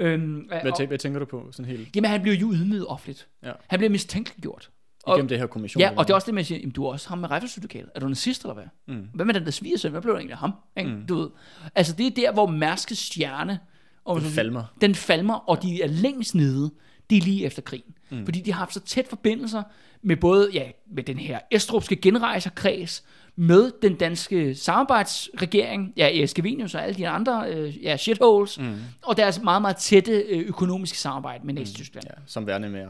[0.00, 2.86] Øhm, Hvad, og, tænk, hvad tænker du på sådan helt jamen, han bliver jo ydmyget
[2.86, 3.28] offentligt.
[3.42, 3.52] Ja.
[3.66, 4.70] Han bliver mistænkeliggjort.
[5.02, 5.80] Og- igennem det her kommission?
[5.80, 7.90] Ja, og det er også det, man siger, jamen, du er også ham med riffelsyndikatet.
[7.94, 8.64] Er du nazist, eller hvad?
[8.88, 9.08] Mm.
[9.14, 9.90] Hvad med den der svigersøn?
[9.90, 10.52] Hvad blev der egentlig af ham?
[10.78, 10.90] Ikke?
[10.90, 11.06] Mm.
[11.06, 11.28] Du ved.
[11.74, 13.58] Altså, det er der, hvor Mærskes stjerne,
[14.04, 14.64] og Den falmer.
[14.80, 16.70] den falmer, og de er længst nede,
[17.10, 17.94] det er lige efter krigen.
[18.10, 18.24] Mm.
[18.24, 19.62] Fordi de har haft så tæt forbindelser
[20.02, 23.04] med både, ja, med den her Estrupske genrejserkreds,
[23.36, 28.74] med den danske samarbejdsregering, ja, Erik Scavenius og alle de andre, øh, ja, shitholes, mm.
[29.02, 32.06] og deres meget, meget tætte øh, økonomiske samarbejde med Nazi-Tyskland.
[32.06, 32.88] Ja, som værende mere.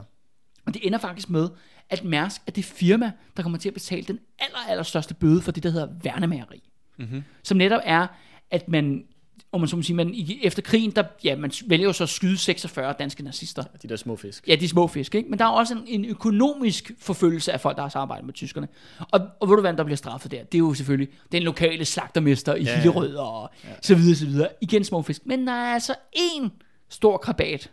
[0.66, 1.48] Og det ender faktisk med,
[1.92, 5.42] at Mærsk er det firma, der kommer til at betale den aller, aller største bøde
[5.42, 6.62] for det, der hedder værnemageri.
[6.98, 7.22] Mm-hmm.
[7.42, 8.06] Som netop er,
[8.50, 9.04] at man,
[9.52, 12.02] om man så må sige, man, i- efter krigen, der, ja, man vælger jo så
[12.04, 13.62] at skyde 46 danske nazister.
[13.82, 14.48] De der små fisk.
[14.48, 15.30] Ja, de små fisk, ikke?
[15.30, 18.68] Men der er også en, en økonomisk forfølgelse af folk, der har samarbejdet med tyskerne.
[18.98, 20.44] Og, og ved du, hvad der bliver straffet der?
[20.44, 22.76] Det er jo selvfølgelig den lokale slagtermester i Ja, ja, ja.
[22.82, 23.68] Hillerød og ja.
[23.82, 24.48] så videre, så videre.
[24.60, 25.26] Igen små fisk.
[25.26, 26.52] Men der er altså en
[26.88, 27.70] stor krabat,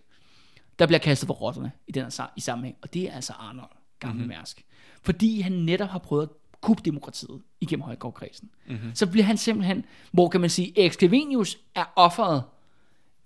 [0.80, 2.78] der bliver kastet for rotterne i den her i sammenhæng.
[2.82, 3.70] Og det er altså Arnold,
[4.00, 4.28] gamle mm-hmm.
[4.28, 4.66] Mærsk.
[5.02, 6.30] Fordi han netop har prøvet at
[6.62, 8.50] kubbe demokratiet igennem Højgaardkredsen.
[8.68, 8.92] Mm-hmm.
[8.94, 12.44] Så bliver han simpelthen, hvor kan man sige, Erik Scavenius er offeret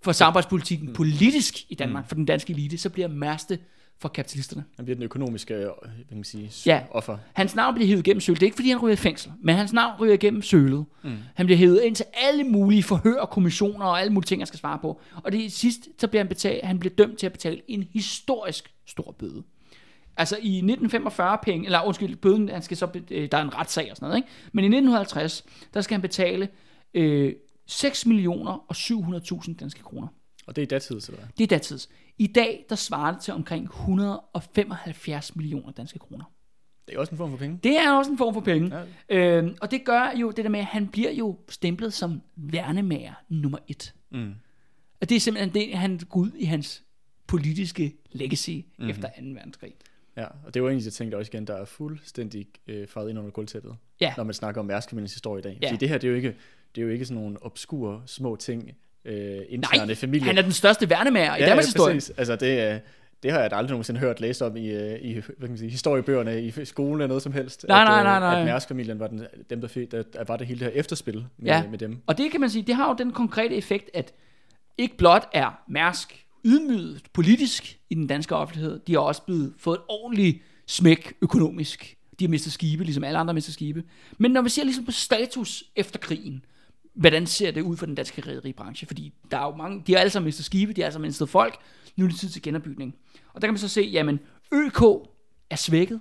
[0.01, 0.93] for samarbejdspolitikken mm.
[0.93, 2.07] politisk i Danmark, mm.
[2.07, 3.59] for den danske elite, så bliver Mærste
[3.99, 4.63] for kapitalisterne.
[4.75, 6.83] Han bliver den økonomiske, øh, hvad kan man sige, Ja.
[6.91, 7.17] offer.
[7.33, 8.39] Hans navn bliver hævet igennem sølet.
[8.39, 10.85] Det er ikke, fordi han ryger i fængsel, men hans navn ryger igennem sølet.
[11.03, 11.17] Mm.
[11.35, 14.47] Han bliver hævet ind til alle mulige forhør og kommissioner og alle mulige ting, han
[14.47, 15.01] skal svare på.
[15.23, 18.73] Og det sidst, så bliver han, betalt, han bliver dømt til at betale en historisk
[18.85, 19.43] stor bøde.
[20.17, 23.87] Altså i 1945 penge, eller undskyld, bøden, han skal så, øh, der er en retssag
[23.91, 24.27] og sådan noget, ikke?
[24.51, 26.49] Men i 1950, der skal han betale
[26.93, 27.33] øh,
[27.67, 30.07] 6 millioner og 700.000 danske kroner.
[30.47, 31.27] Og det er i datid, eller hvad?
[31.37, 31.89] Det er datids.
[32.17, 36.23] I dag, der svarer det til omkring 175 millioner danske kroner.
[36.87, 37.59] Det er også en form for penge.
[37.63, 38.77] Det er også en form for penge.
[39.09, 39.15] Ja.
[39.17, 43.13] Øhm, og det gør jo det der med, at han bliver jo stemplet som værnemager
[43.29, 43.93] nummer et.
[44.11, 44.33] Mm.
[45.01, 46.83] Og det er simpelthen det, han går ud i hans
[47.27, 48.63] politiske legacy Mhm.
[48.77, 48.89] mm-hmm.
[48.89, 49.13] efter 2.
[49.33, 49.73] verdenskrig.
[50.17, 52.87] Ja, og det er en af de ting, der også igen, der er fuldstændig øh,
[52.87, 54.13] faret ind under gulvtæppet, Ja.
[54.17, 55.57] når man snakker om Mærskefamiliens historie i dag.
[55.61, 55.67] Ja.
[55.67, 56.35] Fordi det her, det er jo ikke,
[56.75, 58.71] det er jo ikke sådan nogle obskure små ting,
[59.05, 60.25] øh, interne Nej, familie.
[60.27, 61.93] han er den største værnemager i ja, Danmarks ja, historie.
[61.95, 62.15] præcis.
[62.17, 62.79] Altså det, er-
[63.23, 65.57] det har jeg da aldrig nogensinde hørt læst om i, øh, i hvad kan man
[65.57, 67.65] sige, historiebøgerne i skolen eller noget som helst.
[67.67, 68.39] Nej, at, nej, øh, nej, nej.
[68.39, 71.51] At Mærskfamilien var den, dem, der, fik, der var det hele det her efterspil med,
[71.51, 71.63] Ja.
[71.69, 71.97] med dem.
[72.07, 74.13] Og det kan man sige, det har jo den konkrete effekt, at
[74.77, 79.75] ikke blot er Mærsk ydmyget politisk i den danske offentlighed, de har også blevet fået
[79.77, 81.97] et ordentligt smæk økonomisk.
[82.19, 83.83] De har mistet skibe, ligesom alle andre har mistet skibe.
[84.17, 86.45] Men når vi ser ligesom på status efter krigen,
[86.93, 88.87] hvordan ser det ud for den danske rederibranche?
[88.87, 91.07] Fordi der er jo mange, de har alle sammen mistet skibe, de har alle sammen
[91.07, 91.57] mistet folk,
[91.95, 92.95] nu er det tid til genopbygning.
[93.33, 94.19] Og der kan man så se, jamen
[94.53, 94.81] ØK
[95.49, 95.99] er svækket,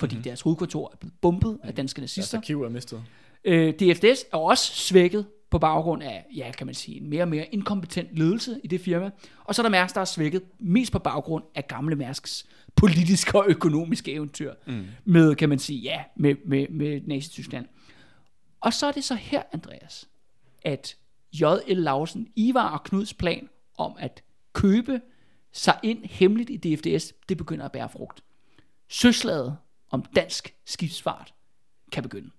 [0.00, 0.22] fordi mm-hmm.
[0.24, 2.38] deres hovedkontor er blevet bombet af danske Deres nazister.
[2.38, 3.02] arkiv er mistet.
[3.44, 7.28] Øh, DFDS er også svækket på baggrund af, ja, kan man sige, en mere og
[7.28, 9.10] mere inkompetent ledelse i det firma.
[9.44, 12.46] Og så er der Mærsk, der er svækket mest på baggrund af gamle Mærsks
[12.76, 14.54] politiske og økonomiske eventyr.
[14.66, 14.86] Mm.
[15.04, 17.66] Med, kan man sige, ja, med, med, med Nazi-Tyskland.
[18.60, 20.08] Og så er det så her, Andreas,
[20.62, 20.96] at
[21.32, 21.76] J.L.
[21.76, 23.48] Lausen, Ivar og Knuds plan
[23.78, 25.00] om at købe
[25.52, 28.24] sig ind hemmeligt i DFDS, det begynder at bære frugt.
[28.88, 29.56] Søslaget
[29.90, 31.34] om dansk skibsfart
[31.92, 32.30] kan begynde.